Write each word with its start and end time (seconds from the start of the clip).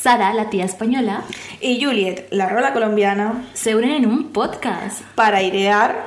Sara, 0.00 0.32
la 0.32 0.48
tía 0.48 0.64
española, 0.64 1.24
y 1.60 1.84
Juliet, 1.84 2.26
la 2.30 2.48
rola 2.48 2.72
colombiana, 2.72 3.44
se 3.52 3.76
unen 3.76 3.90
en 3.90 4.06
un 4.06 4.32
podcast 4.32 5.02
para 5.14 5.38
airear 5.38 6.06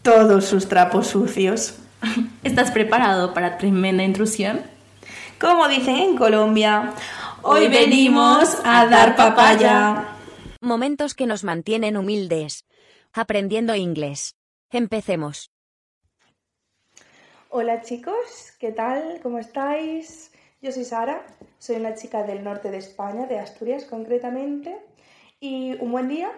todos 0.00 0.46
sus 0.46 0.70
trapos 0.70 1.08
sucios. 1.08 1.74
¿Estás 2.44 2.70
preparado 2.70 3.34
para 3.34 3.58
tremenda 3.58 4.02
intrusión? 4.04 4.62
Como 5.38 5.68
dicen 5.68 5.96
en 5.96 6.16
Colombia, 6.16 6.94
hoy 7.42 7.68
venimos 7.68 8.56
a 8.64 8.86
dar 8.86 9.16
papaya. 9.16 10.16
Momentos 10.62 11.12
que 11.12 11.26
nos 11.26 11.44
mantienen 11.44 11.98
humildes. 11.98 12.64
Aprendiendo 13.12 13.74
inglés. 13.74 14.34
Empecemos. 14.70 15.50
Hola 17.50 17.82
chicos, 17.82 18.54
¿qué 18.58 18.72
tal? 18.72 19.20
¿Cómo 19.22 19.38
estáis? 19.38 20.29
Yo 20.62 20.72
soy 20.72 20.84
Sara, 20.84 21.24
soy 21.58 21.76
una 21.76 21.94
chica 21.94 22.22
del 22.22 22.44
norte 22.44 22.70
de 22.70 22.76
España, 22.76 23.26
de 23.26 23.38
Asturias 23.38 23.86
concretamente, 23.86 24.78
y 25.40 25.72
un 25.80 25.90
buen 25.90 26.06
día 26.06 26.30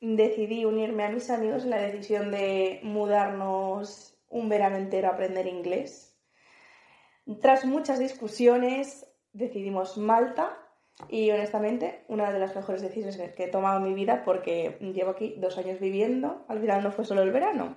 decidí 0.00 0.64
unirme 0.64 1.04
a 1.04 1.10
mis 1.10 1.28
amigos 1.28 1.64
en 1.64 1.70
la 1.70 1.76
decisión 1.76 2.30
de 2.30 2.80
mudarnos 2.82 4.16
un 4.30 4.48
verano 4.48 4.78
entero 4.78 5.08
a 5.08 5.10
aprender 5.10 5.46
inglés. 5.46 6.16
Tras 7.42 7.66
muchas 7.66 7.98
discusiones 7.98 9.06
decidimos 9.34 9.98
Malta 9.98 10.56
y 11.10 11.30
honestamente 11.30 12.06
una 12.08 12.32
de 12.32 12.38
las 12.38 12.56
mejores 12.56 12.80
decisiones 12.80 13.18
que 13.18 13.44
he 13.44 13.48
tomado 13.48 13.76
en 13.76 13.84
mi 13.84 13.92
vida 13.92 14.22
porque 14.24 14.78
llevo 14.94 15.10
aquí 15.10 15.34
dos 15.36 15.58
años 15.58 15.80
viviendo, 15.80 16.46
al 16.48 16.60
final 16.60 16.82
no 16.82 16.92
fue 16.92 17.04
solo 17.04 17.20
el 17.20 17.30
verano. 17.30 17.76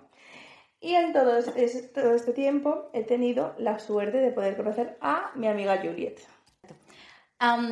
Y 0.84 0.96
en 0.96 1.14
todo 1.14 1.38
este, 1.38 2.34
tiempo 2.34 2.90
he 2.92 3.04
tenido 3.04 3.56
la 3.58 3.80
suerte 3.80 4.18
de 4.18 4.32
poder 4.32 4.58
conocer 4.58 4.98
a 5.00 5.32
mi 5.34 5.48
amiga 5.48 5.78
Juliet. 5.78 6.20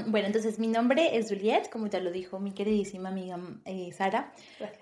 bueno, 0.07 0.27
entonces 0.27 0.59
mi 0.59 0.67
nombre 0.67 1.17
es 1.17 1.27
Juliet, 1.27 1.69
como 1.69 1.87
ya 1.87 1.99
lo 1.99 2.09
dijo 2.09 2.39
mi 2.39 2.53
queridísima 2.53 3.09
amiga 3.09 3.37
eh, 3.65 3.91
Sara. 3.91 4.31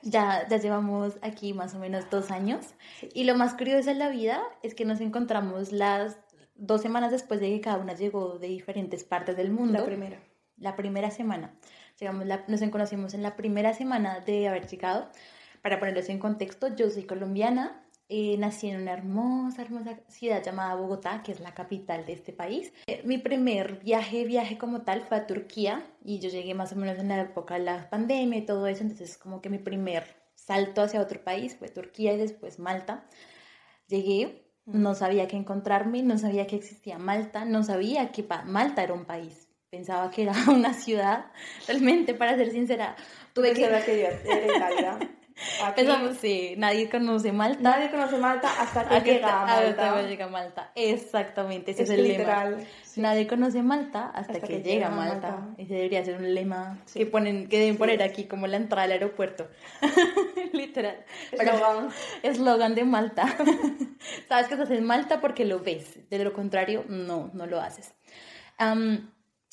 Ya, 0.04 0.48
ya 0.48 0.58
llevamos 0.58 1.18
aquí 1.24 1.54
más 1.54 1.74
o 1.74 1.80
menos 1.80 2.08
dos 2.12 2.30
años. 2.30 2.76
Y 3.16 3.24
lo 3.24 3.34
más 3.34 3.56
curioso 3.56 3.90
en 3.90 3.98
la 3.98 4.10
vida 4.10 4.44
es 4.62 4.76
que 4.76 4.86
nos 4.86 5.02
encontramos 5.02 5.72
las 5.72 6.20
dos 6.54 6.84
semanas 6.84 7.12
después 7.12 7.40
de 7.40 7.50
que 7.50 7.62
cada 7.62 7.80
una 7.80 7.96
llegó 7.96 8.38
de 8.38 8.48
diferentes 8.48 9.04
partes 9.04 9.38
del 9.38 9.50
mundo. 9.50 9.80
La 9.80 9.86
primera. 9.86 10.20
La 10.58 10.76
primera 10.76 11.10
semana. 11.10 11.56
Llegamos 12.00 12.28
nos 12.48 12.62
conocimos 12.70 13.16
en 13.16 13.24
la 13.24 13.36
primera 13.36 13.74
semana 13.74 14.20
de 14.20 14.48
haber 14.48 14.68
llegado. 14.68 15.10
Para 15.64 15.80
ponerlos 15.80 16.10
en 16.10 16.20
contexto, 16.20 16.74
yo 16.76 16.90
soy 16.92 17.04
colombiana, 17.04 17.84
eh, 18.12 18.38
nací 18.40 18.68
en 18.68 18.82
una 18.82 18.94
hermosa, 18.94 19.62
hermosa 19.62 20.00
ciudad 20.08 20.44
llamada 20.44 20.74
Bogotá, 20.74 21.22
que 21.24 21.32
es 21.32 21.40
la 21.40 21.54
capital 21.54 22.08
de 22.08 22.14
este 22.14 22.34
país. 22.34 22.74
Eh, 22.88 23.04
mi 23.06 23.20
primer 23.20 23.84
viaje, 23.84 24.26
viaje 24.26 24.58
como 24.58 24.82
tal, 24.82 25.04
fue 25.04 25.18
a 25.18 25.28
Turquía 25.28 25.86
y 26.04 26.20
yo 26.20 26.30
llegué 26.30 26.56
más 26.56 26.74
o 26.74 26.76
menos 26.76 26.98
en 26.98 27.10
la 27.10 27.22
época 27.22 27.54
de 27.54 27.66
la 27.66 27.88
pandemia 27.92 28.40
y 28.40 28.46
todo 28.46 28.66
eso, 28.66 28.82
entonces 28.82 29.16
como 29.20 29.42
que 29.42 29.50
mi 29.50 29.60
primer 29.60 30.06
salto 30.34 30.82
hacia 30.82 31.02
otro 31.02 31.24
país 31.24 31.56
fue 31.56 31.70
Turquía 31.70 32.14
y 32.14 32.18
después 32.18 32.58
Malta. 32.58 33.06
Llegué, 33.88 34.52
no 34.66 34.96
sabía 34.96 35.28
qué 35.28 35.38
encontrarme, 35.38 36.02
no 36.02 36.18
sabía 36.18 36.48
que 36.48 36.56
existía 36.56 36.98
Malta, 36.98 37.46
no 37.46 37.62
sabía 37.64 38.12
que 38.12 38.28
Malta 38.46 38.82
era 38.82 38.94
un 38.94 39.06
país. 39.06 39.48
Pensaba 39.70 40.10
que 40.10 40.24
era 40.24 40.34
una 40.50 40.74
ciudad, 40.74 41.32
realmente, 41.68 42.16
para 42.16 42.36
ser 42.36 42.50
sincera. 42.50 42.96
Tuve 43.34 43.50
que... 43.50 43.62
que 43.62 43.66
era 43.66 43.80
Italia. 44.56 45.00
Pensamos, 45.76 46.18
sí, 46.18 46.56
nadie 46.58 46.90
conoce 46.90 47.32
Malta. 47.32 47.62
Nadie 47.62 47.90
conoce 47.90 48.18
Malta 48.18 48.50
hasta 48.62 48.88
que 48.88 49.14
llega 49.14 49.42
a 49.42 49.46
Malta. 49.46 49.70
Hasta 49.70 50.02
que 50.02 50.08
llega 50.10 50.26
a 50.26 50.30
Malta. 50.30 50.72
Exactamente, 50.76 51.72
ese 51.72 51.84
es, 51.84 51.90
el 51.90 52.08
lema. 52.08 52.58
Nadie 52.96 53.28
conoce 53.28 53.62
Malta 53.64 54.12
hasta, 54.14 54.40
que, 54.40 54.62
llega 54.62 54.88
a 54.88 54.92
Malta. 54.92 55.48
Ese 55.58 55.76
debería 55.76 56.04
ser 56.04 56.18
un 56.18 56.34
lema 56.34 56.78
que 56.94 57.06
ponen, 57.06 57.48
que 57.48 57.60
deben 57.60 57.78
poner 57.78 58.04
aquí 58.04 58.26
como 58.26 58.48
la 58.48 58.58
entrada 58.58 58.84
al 58.84 58.92
aeropuerto. 58.92 59.48
literal. 60.54 61.06
Eslogan. 61.32 61.90
Eslogan 62.24 62.76
de 62.76 62.84
Malta. 62.84 63.26
Sabes 64.28 64.48
que 64.48 64.54
estás 64.56 64.72
en 64.72 64.84
Malta 64.84 65.22
porque 65.22 65.46
lo 65.46 65.60
ves. 65.60 66.10
De 66.10 66.24
lo 66.24 66.34
contrario, 66.34 66.84
no, 66.88 67.30
no 67.34 67.46
lo 67.46 67.62
haces. 67.62 67.94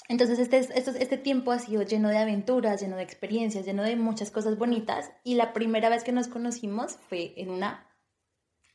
Entonces 0.09 0.39
este, 0.39 0.59
este, 0.59 1.03
este, 1.03 1.19
tiempo 1.19 1.51
ha 1.51 1.59
sido 1.59 1.83
lleno 1.83 2.09
de 2.09 2.19
aventuras, 2.19 2.81
lleno 2.81 2.97
de 2.97 3.03
experiencias, 3.03 3.65
lleno 3.65 3.83
de 3.83 3.97
muchas 3.97 4.31
cosas 4.31 4.57
bonitas 4.57 5.11
y 5.25 5.35
la 5.35 5.53
primera 5.53 5.89
vez 5.89 6.05
que 6.05 6.13
nos 6.13 6.29
conocimos 6.29 6.97
fue 7.09 7.35
en 7.37 7.51
una 7.51 7.91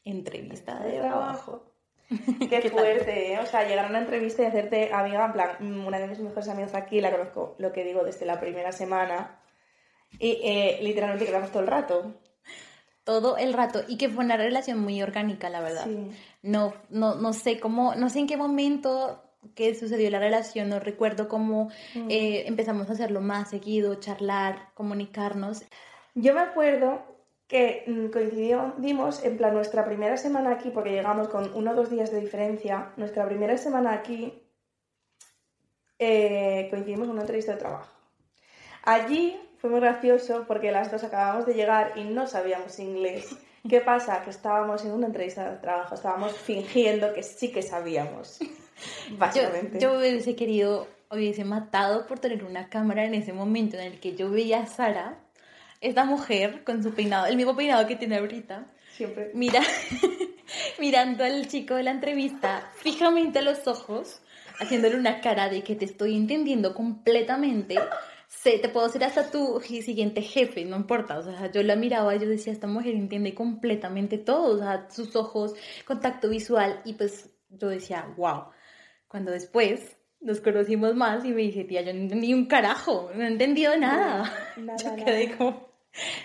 entrevista 0.03 0.79
de 0.79 0.99
trabajo. 0.99 1.73
Qué, 2.49 2.61
fuerte, 2.69 3.33
¿eh? 3.33 3.39
O 3.39 3.45
sea, 3.45 3.65
llegar 3.65 3.85
a 3.85 3.89
una 3.89 3.99
entrevista 3.99 4.43
y 4.43 4.45
hacerte 4.45 4.93
amiga, 4.93 5.25
en 5.25 5.31
plan, 5.31 5.49
mm, 5.59 5.87
una 5.87 5.99
de 5.99 6.07
mis 6.07 6.19
mejores 6.19 6.49
amigas 6.49 6.75
aquí, 6.75 6.99
la 6.99 7.11
conozco, 7.11 7.55
lo 7.59 7.71
que 7.71 7.85
digo, 7.85 8.03
desde 8.03 8.25
la 8.25 8.39
primera 8.39 8.73
semana 8.73 9.41
y 10.19 10.39
eh, 10.43 10.79
literalmente 10.81 11.25
quedamos 11.25 11.51
todo 11.51 11.63
el 11.63 11.67
rato. 11.67 12.13
Todo 13.03 13.37
el 13.37 13.53
rato 13.53 13.81
y 13.87 13.97
que 13.97 14.09
fue 14.09 14.23
una 14.23 14.37
relación 14.37 14.79
muy 14.79 15.01
orgánica, 15.01 15.49
la 15.49 15.61
verdad. 15.61 15.87
No, 16.43 16.73
no, 16.89 17.15
no 17.15 17.33
sé 17.33 17.59
cómo, 17.59 17.95
no 17.95 18.09
sé 18.09 18.19
en 18.19 18.27
qué 18.27 18.37
momento 18.37 19.23
qué 19.55 19.75
sucedió 19.75 20.09
la 20.09 20.19
relación, 20.19 20.69
no 20.69 20.79
recuerdo 20.79 21.27
cómo 21.27 21.69
mm. 21.95 22.09
eh, 22.09 22.47
empezamos 22.47 22.89
a 22.89 22.93
hacerlo 22.93 23.21
más 23.21 23.49
seguido, 23.49 23.95
charlar, 23.95 24.69
comunicarnos. 24.73 25.63
Yo 26.15 26.33
me 26.33 26.41
acuerdo 26.41 27.01
que 27.47 27.83
mm, 27.85 28.07
coincidimos 28.07 29.23
en 29.23 29.37
plan 29.37 29.53
nuestra 29.53 29.83
primera 29.85 30.17
semana 30.17 30.51
aquí, 30.51 30.69
porque 30.69 30.91
llegamos 30.91 31.27
con 31.27 31.53
uno 31.53 31.71
o 31.71 31.75
dos 31.75 31.89
días 31.89 32.11
de 32.11 32.21
diferencia, 32.21 32.93
nuestra 32.97 33.25
primera 33.25 33.57
semana 33.57 33.93
aquí 33.93 34.41
eh, 35.99 36.67
coincidimos 36.69 37.07
en 37.07 37.11
una 37.11 37.21
entrevista 37.21 37.53
de 37.53 37.59
trabajo. 37.59 37.91
Allí 38.83 39.39
fue 39.57 39.69
muy 39.69 39.79
gracioso 39.79 40.45
porque 40.47 40.71
las 40.71 40.91
dos 40.91 41.03
acabamos 41.03 41.45
de 41.45 41.53
llegar 41.53 41.93
y 41.95 42.03
no 42.03 42.25
sabíamos 42.25 42.79
inglés. 42.79 43.35
¿Qué 43.69 43.79
pasa? 43.81 44.23
Que 44.23 44.31
estábamos 44.31 44.83
en 44.83 44.91
una 44.91 45.05
entrevista 45.05 45.51
de 45.51 45.57
trabajo, 45.57 45.93
estábamos 45.93 46.35
fingiendo 46.35 47.13
que 47.13 47.21
sí 47.21 47.51
que 47.51 47.61
sabíamos. 47.61 48.39
Básicamente. 49.17 49.79
Yo, 49.79 49.97
hubiese 49.97 50.35
querido, 50.35 50.87
hubiese 51.09 51.43
matado 51.43 52.07
por 52.07 52.19
tener 52.19 52.43
una 52.43 52.69
cámara 52.69 53.05
en 53.05 53.13
ese 53.13 53.33
momento 53.33 53.77
en 53.77 53.83
el 53.83 53.99
que 53.99 54.15
yo 54.15 54.29
veía 54.29 54.61
a 54.61 54.65
Sara, 54.67 55.19
esta 55.81 56.05
mujer 56.05 56.63
con 56.63 56.83
su 56.83 56.93
peinado, 56.93 57.25
el 57.25 57.35
mismo 57.35 57.55
peinado 57.55 57.87
que 57.87 57.95
tiene 57.95 58.17
ahorita. 58.17 58.65
Siempre. 58.91 59.31
Mira, 59.33 59.61
mirando 60.79 61.23
al 61.23 61.47
chico 61.47 61.75
de 61.75 61.83
la 61.83 61.91
entrevista 61.91 62.69
fijamente 62.75 63.39
a 63.39 63.41
los 63.41 63.67
ojos, 63.67 64.21
haciéndole 64.59 64.95
una 64.95 65.21
cara 65.21 65.49
de 65.49 65.63
que 65.63 65.75
te 65.75 65.85
estoy 65.85 66.15
entendiendo 66.15 66.73
completamente. 66.73 67.79
Sé, 68.27 68.59
te 68.59 68.69
puedo 68.69 68.87
ser 68.89 69.03
hasta 69.03 69.29
tu 69.29 69.59
siguiente 69.61 70.21
jefe, 70.21 70.63
no 70.65 70.77
importa. 70.77 71.17
O 71.17 71.23
sea, 71.23 71.51
yo 71.51 71.63
la 71.63 71.75
miraba 71.75 72.15
y 72.15 72.19
yo 72.19 72.29
decía, 72.29 72.53
esta 72.53 72.67
mujer 72.67 72.95
entiende 72.95 73.33
completamente 73.33 74.17
todo, 74.17 74.55
o 74.55 74.57
sea, 74.59 74.87
sus 74.89 75.15
ojos, 75.15 75.53
contacto 75.85 76.29
visual, 76.29 76.81
y 76.85 76.93
pues 76.93 77.29
yo 77.49 77.67
decía, 77.67 78.07
wow. 78.15 78.45
Cuando 79.11 79.31
después 79.31 79.97
nos 80.21 80.39
conocimos 80.39 80.95
más 80.95 81.25
y 81.25 81.33
me 81.33 81.41
dije, 81.41 81.65
tía, 81.65 81.81
yo 81.81 81.93
no 81.93 81.99
entendí 81.99 82.33
un 82.33 82.45
carajo, 82.45 83.11
no 83.13 83.25
he 83.25 83.27
entendido 83.27 83.75
nada. 83.75 84.31
nada 84.55 84.77
yo 84.83 84.95
quedé 85.03 85.35
como, 85.35 85.67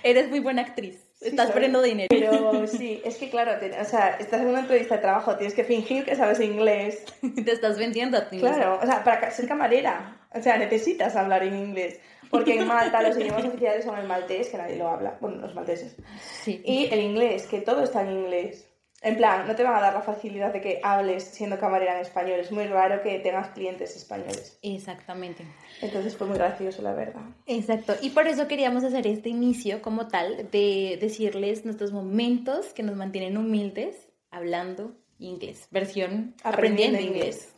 eres 0.04 0.30
muy 0.30 0.38
buena 0.38 0.62
actriz. 0.62 1.04
estás 1.20 1.50
poniendo 1.50 1.82
dinero. 1.82 2.06
Pero 2.08 2.64
sí, 2.68 3.02
es 3.04 3.16
que 3.16 3.28
claro, 3.28 3.54
o 3.80 3.84
sea, 3.84 4.10
estás 4.20 4.40
en 4.42 4.46
una 4.46 4.60
entrevista 4.60 4.94
de 4.94 5.00
trabajo, 5.00 5.34
tienes 5.34 5.54
que 5.54 5.64
fingir 5.64 6.04
que 6.04 6.14
sabes 6.14 6.38
inglés. 6.38 7.04
Te 7.44 7.50
estás 7.50 7.76
vendiendo 7.76 8.18
a 8.18 8.28
ti 8.28 8.38
Claro, 8.38 8.78
o 8.80 8.86
sea, 8.86 9.02
para 9.02 9.32
ser 9.32 9.48
camarera, 9.48 10.28
o 10.32 10.40
sea, 10.40 10.56
necesitas 10.56 11.16
hablar 11.16 11.42
en 11.42 11.56
inglés. 11.56 11.98
Porque 12.30 12.54
en 12.54 12.68
Malta 12.68 13.02
los 13.02 13.16
idiomas 13.16 13.44
oficiales 13.46 13.84
son 13.84 13.98
el 13.98 14.06
maltés, 14.06 14.48
que 14.48 14.58
nadie 14.58 14.76
lo 14.76 14.88
habla, 14.88 15.18
bueno, 15.20 15.38
los 15.38 15.56
malteses. 15.56 15.96
Sí. 16.20 16.62
Y 16.64 16.86
el 16.92 17.00
inglés, 17.00 17.48
que 17.48 17.62
todo 17.62 17.82
está 17.82 18.02
en 18.02 18.10
inglés. 18.10 18.68
En 19.02 19.16
plan, 19.16 19.46
no 19.46 19.54
te 19.54 19.62
van 19.62 19.74
a 19.76 19.80
dar 19.80 19.94
la 19.94 20.00
facilidad 20.00 20.52
de 20.52 20.60
que 20.60 20.80
hables 20.82 21.24
siendo 21.24 21.58
camarera 21.58 21.94
en 21.96 22.00
español. 22.00 22.40
Es 22.40 22.50
muy 22.50 22.66
raro 22.66 23.02
que 23.02 23.18
tengas 23.18 23.50
clientes 23.50 23.94
españoles. 23.94 24.58
Exactamente. 24.62 25.44
Entonces 25.82 26.16
fue 26.16 26.26
muy 26.26 26.38
gracioso, 26.38 26.82
la 26.82 26.94
verdad. 26.94 27.22
Exacto. 27.46 27.94
Y 28.00 28.10
por 28.10 28.26
eso 28.26 28.48
queríamos 28.48 28.84
hacer 28.84 29.06
este 29.06 29.28
inicio 29.28 29.82
como 29.82 30.08
tal 30.08 30.50
de 30.50 30.98
decirles 31.00 31.64
nuestros 31.64 31.92
momentos 31.92 32.72
que 32.72 32.82
nos 32.82 32.96
mantienen 32.96 33.36
humildes 33.36 34.08
hablando 34.30 34.96
inglés. 35.18 35.68
Versión 35.70 36.34
aprendiendo, 36.42 37.00
inglés. 37.00 37.55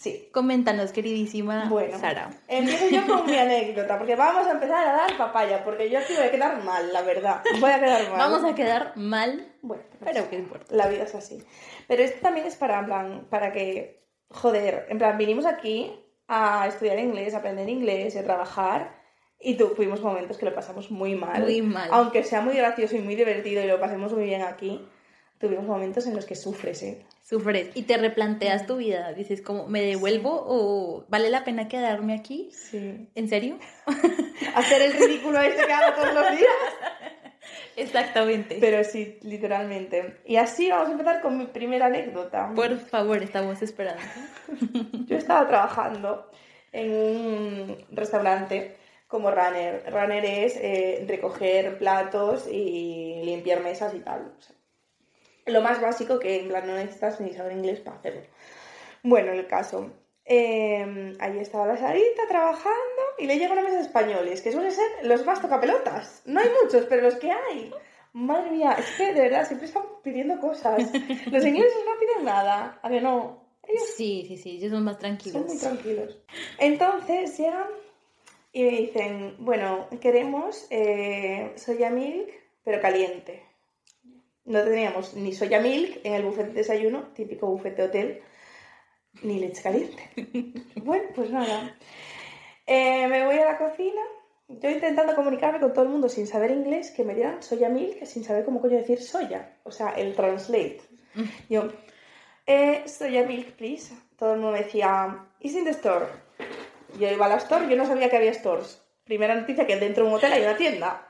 Sí. 0.00 0.30
Coméntanos, 0.32 0.92
queridísima 0.92 1.68
bueno, 1.68 1.98
Sara. 1.98 2.30
Empiezo 2.48 2.88
yo 2.88 3.06
con 3.06 3.26
mi 3.26 3.36
anécdota, 3.36 3.98
porque 3.98 4.16
vamos 4.16 4.46
a 4.46 4.52
empezar 4.52 4.88
a 4.88 4.92
dar 4.92 5.16
papaya, 5.18 5.62
porque 5.62 5.90
yo 5.90 5.98
aquí 5.98 6.14
voy 6.14 6.24
a 6.24 6.30
quedar 6.30 6.64
mal, 6.64 6.90
la 6.90 7.02
verdad. 7.02 7.42
Voy 7.60 7.70
a 7.70 7.78
quedar 7.78 8.08
mal. 8.08 8.18
Vamos 8.18 8.50
a 8.50 8.54
quedar 8.54 8.96
mal, 8.96 9.52
bueno, 9.60 9.82
pero 10.02 10.30
qué 10.30 10.36
importa. 10.36 10.74
La 10.74 10.88
vida 10.88 11.02
es 11.02 11.14
así. 11.14 11.44
Pero 11.86 12.02
esto 12.02 12.18
también 12.22 12.46
es 12.46 12.56
para, 12.56 12.78
en 12.78 12.86
plan, 12.86 13.26
para 13.28 13.52
que, 13.52 14.06
joder, 14.30 14.86
en 14.88 14.96
plan, 14.96 15.18
vinimos 15.18 15.44
aquí 15.44 15.92
a 16.28 16.66
estudiar 16.66 16.98
inglés, 16.98 17.34
a 17.34 17.38
aprender 17.38 17.68
inglés, 17.68 18.16
a 18.16 18.24
trabajar. 18.24 18.98
Y 19.38 19.56
tuvimos 19.56 20.00
momentos 20.00 20.38
que 20.38 20.46
lo 20.46 20.54
pasamos 20.54 20.90
muy 20.90 21.14
mal. 21.14 21.42
Muy 21.42 21.60
mal. 21.60 21.90
Aunque 21.92 22.24
sea 22.24 22.40
muy 22.40 22.56
gracioso 22.56 22.96
y 22.96 23.00
muy 23.00 23.16
divertido 23.16 23.62
y 23.62 23.66
lo 23.66 23.78
pasemos 23.78 24.14
muy 24.14 24.24
bien 24.24 24.40
aquí, 24.40 24.88
tuvimos 25.40 25.64
momentos 25.64 26.06
en 26.06 26.14
los 26.14 26.26
que 26.26 26.36
sufres, 26.36 26.82
¿eh? 26.82 27.02
Sufres 27.22 27.70
y 27.74 27.82
te 27.82 27.96
replanteas 27.96 28.66
tu 28.66 28.76
vida. 28.76 29.12
Dices, 29.14 29.40
como, 29.40 29.66
¿me 29.66 29.80
devuelvo 29.80 30.30
o 30.46 31.06
vale 31.08 31.30
la 31.30 31.44
pena 31.44 31.66
quedarme 31.66 32.14
aquí? 32.14 32.50
Sí. 32.52 33.08
¿En 33.14 33.28
serio? 33.28 33.58
Hacer 34.54 34.82
el 34.82 34.92
ridículo 34.92 35.40
este 35.40 35.64
que 35.64 35.72
hago 35.72 35.96
todos 35.96 36.14
los 36.14 36.30
días. 36.32 36.50
Exactamente. 37.76 38.58
Pero 38.60 38.84
sí, 38.84 39.18
literalmente. 39.22 40.20
Y 40.26 40.36
así 40.36 40.68
vamos 40.68 40.88
a 40.88 40.92
empezar 40.92 41.22
con 41.22 41.38
mi 41.38 41.46
primera 41.46 41.86
anécdota. 41.86 42.52
Por 42.54 42.76
favor, 42.76 43.22
estamos 43.22 43.62
esperando. 43.62 44.02
Yo 45.06 45.16
estaba 45.16 45.48
trabajando 45.48 46.30
en 46.70 46.92
un 46.92 47.86
restaurante 47.92 48.76
como 49.08 49.30
runner. 49.30 49.84
Runner 49.90 50.24
es 50.24 50.56
eh, 50.56 51.04
recoger 51.08 51.78
platos 51.78 52.46
y 52.46 53.22
limpiar 53.24 53.62
mesas 53.62 53.94
y 53.94 54.00
tal. 54.00 54.34
O 54.38 54.42
sea, 54.42 54.54
lo 55.50 55.60
más 55.60 55.80
básico 55.80 56.18
que 56.18 56.40
en 56.40 56.48
plan 56.48 56.66
no 56.66 56.74
necesitas 56.74 57.20
ni 57.20 57.32
saber 57.32 57.52
inglés 57.52 57.80
para 57.80 57.96
hacerlo. 57.98 58.22
Bueno, 59.02 59.32
el 59.32 59.46
caso. 59.46 59.90
Eh, 60.24 61.16
ahí 61.18 61.38
estaba 61.38 61.66
la 61.66 61.76
Sarita 61.76 62.22
trabajando 62.28 63.02
y 63.18 63.26
le 63.26 63.36
llega 63.38 63.52
una 63.52 63.62
mesa 63.62 63.76
de 63.76 63.82
españoles, 63.82 64.42
que 64.42 64.52
suelen 64.52 64.70
ser 64.70 64.86
los 65.02 65.24
más 65.26 65.40
tocapelotas. 65.40 66.22
No 66.24 66.40
hay 66.40 66.48
muchos, 66.62 66.84
pero 66.86 67.02
los 67.02 67.16
que 67.16 67.30
hay. 67.32 67.72
Madre 68.12 68.50
mía, 68.50 68.76
es 68.78 68.86
que 68.96 69.12
de 69.12 69.20
verdad 69.22 69.46
siempre 69.46 69.66
están 69.66 69.84
pidiendo 70.02 70.38
cosas. 70.38 70.78
Los 71.30 71.44
ingleses 71.44 71.78
no 71.86 71.98
piden 71.98 72.24
nada. 72.24 72.78
A 72.82 72.88
ver, 72.88 73.02
no. 73.02 73.44
Ellos 73.66 73.82
Sí, 73.96 74.24
sí, 74.26 74.36
sí, 74.36 74.56
ellos 74.56 74.72
son 74.72 74.84
más 74.84 74.98
tranquilos. 74.98 75.42
son 75.42 75.46
muy 75.46 75.58
tranquilos. 75.58 76.18
Entonces 76.58 77.38
llegan 77.38 77.68
y 78.52 78.64
me 78.64 78.70
dicen, 78.70 79.36
bueno, 79.38 79.86
queremos 80.00 80.66
eh, 80.70 81.52
soya 81.56 81.90
milk, 81.90 82.30
pero 82.64 82.80
caliente. 82.80 83.44
No 84.44 84.64
teníamos 84.64 85.14
ni 85.14 85.32
soya 85.32 85.60
milk 85.60 86.00
en 86.04 86.14
el 86.14 86.24
buffet 86.24 86.46
de 86.48 86.52
desayuno, 86.52 87.08
típico 87.14 87.46
buffet 87.46 87.76
de 87.76 87.82
hotel, 87.82 88.22
ni 89.22 89.38
leche 89.38 89.62
caliente. 89.62 90.10
bueno, 90.76 91.08
pues 91.14 91.30
nada. 91.30 91.76
Eh, 92.66 93.06
me 93.08 93.24
voy 93.24 93.36
a 93.38 93.44
la 93.44 93.58
cocina, 93.58 94.00
yo 94.48 94.70
intentando 94.70 95.14
comunicarme 95.14 95.60
con 95.60 95.72
todo 95.72 95.84
el 95.84 95.90
mundo 95.90 96.08
sin 96.08 96.26
saber 96.26 96.50
inglés, 96.50 96.90
que 96.90 97.04
me 97.04 97.14
dieran 97.14 97.42
soya 97.42 97.68
milk, 97.68 98.04
sin 98.04 98.24
saber 98.24 98.44
cómo 98.44 98.60
coño 98.60 98.76
decir 98.76 99.00
soya. 99.00 99.56
O 99.64 99.70
sea, 99.70 99.90
el 99.90 100.14
translate. 100.14 100.80
Yo, 101.48 101.68
eh, 102.46 102.82
soya 102.86 103.24
milk, 103.24 103.52
please. 103.52 103.94
Todo 104.16 104.34
el 104.34 104.40
mundo 104.40 104.52
me 104.52 104.64
decía, 104.64 105.26
is 105.40 105.54
in 105.54 105.64
the 105.64 105.70
store. 105.70 106.06
Yo 106.98 107.08
iba 107.08 107.26
a 107.26 107.28
la 107.28 107.36
store, 107.36 107.68
yo 107.68 107.76
no 107.76 107.86
sabía 107.86 108.10
que 108.10 108.16
había 108.16 108.34
stores. 108.34 108.82
Primera 109.04 109.34
noticia 109.34 109.66
que 109.66 109.76
dentro 109.76 110.04
de 110.04 110.10
un 110.10 110.16
hotel 110.16 110.32
hay 110.32 110.42
una 110.42 110.56
tienda. 110.56 111.06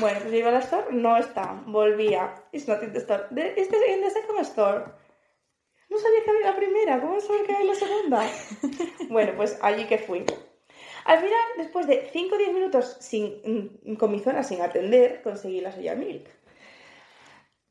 Bueno, 0.00 0.18
pues 0.20 0.32
yo 0.32 0.38
iba 0.38 0.48
a 0.48 0.52
la 0.52 0.58
store, 0.60 0.86
no 0.92 1.16
está. 1.16 1.62
Volvía, 1.66 2.34
it's 2.52 2.66
not 2.68 2.82
in 2.82 2.92
the 2.92 2.98
store. 3.00 3.24
The- 3.34 3.54
in 3.60 4.00
the 4.00 4.10
second 4.10 4.40
store. 4.40 4.84
No 5.90 5.98
sabía 5.98 6.24
que 6.24 6.30
había 6.30 6.50
la 6.50 6.56
primera, 6.56 7.00
¿cómo 7.00 7.20
saber 7.20 7.46
que 7.46 7.54
había 7.54 7.66
la 7.72 7.74
segunda? 7.74 8.22
bueno, 9.10 9.32
pues 9.36 9.58
allí 9.62 9.84
que 9.86 9.98
fui. 9.98 10.24
Al 11.04 11.18
final, 11.18 11.40
después 11.58 11.86
de 11.86 12.08
5 12.12 12.34
o 12.34 12.38
10 12.38 12.52
minutos 12.54 12.96
sin, 13.00 13.78
mm, 13.84 13.94
con 13.96 14.10
mi 14.10 14.20
zona 14.20 14.42
sin 14.42 14.62
atender, 14.62 15.22
conseguí 15.22 15.60
la 15.60 15.70
soya 15.70 15.94
milk. 15.94 16.26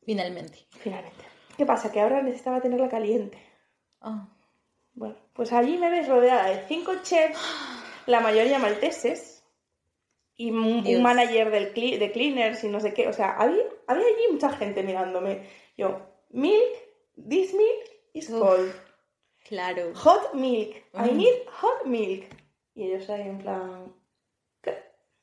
Finalmente. 0.05 0.59
Finalmente. 0.79 1.23
¿Qué 1.57 1.65
pasa? 1.65 1.91
Que 1.91 2.01
ahora 2.01 2.21
necesitaba 2.21 2.61
tenerla 2.61 2.89
caliente. 2.89 3.37
Oh, 4.01 4.27
Bueno, 4.93 5.15
pues 5.33 5.51
allí 5.53 5.77
me 5.77 5.89
ves 5.89 6.07
rodeada 6.07 6.45
de 6.49 6.67
cinco 6.67 6.93
chefs, 7.01 7.39
la 8.05 8.19
mayoría 8.19 8.59
malteses, 8.59 9.32
y 10.35 10.51
un, 10.51 10.85
un 10.87 11.01
manager 11.03 11.51
del 11.51 11.73
cle- 11.73 11.97
de 11.99 12.11
cleaners 12.11 12.63
y 12.63 12.67
no 12.69 12.79
sé 12.79 12.93
qué. 12.93 13.07
O 13.07 13.13
sea, 13.13 13.31
había, 13.37 13.63
había 13.87 14.05
allí 14.05 14.31
mucha 14.31 14.49
gente 14.51 14.83
mirándome. 14.83 15.47
Yo, 15.77 16.01
milk, 16.29 16.73
this 17.29 17.53
milk 17.53 17.89
is 18.13 18.29
Uf. 18.29 18.39
cold. 18.39 18.73
claro. 19.47 19.91
Hot 19.95 20.33
milk, 20.33 20.75
I 20.93 21.11
Mm. 21.11 21.17
need 21.17 21.35
hot 21.61 21.85
milk. 21.85 22.25
Y 22.75 22.83
ellos 22.91 23.09
ahí 23.09 23.21
en 23.27 23.37
plan, 23.39 23.93
¿qué? 24.61 24.77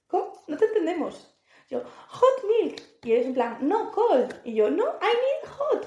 ¿Cómo? 0.07 0.33
No 0.47 0.57
te 0.57 0.67
entendemos. 0.67 1.27
Yo, 1.69 1.83
hot 2.09 2.45
milk. 2.49 2.81
Y 3.05 3.13
ellos 3.13 3.27
en 3.27 3.35
plan, 3.35 3.59
no, 3.63 3.91
cold. 3.93 4.35
Y 4.45 4.55
yo, 4.55 4.71
no, 4.71 4.85
I 4.85 5.07
need 5.07 5.51
hot. 5.57 5.87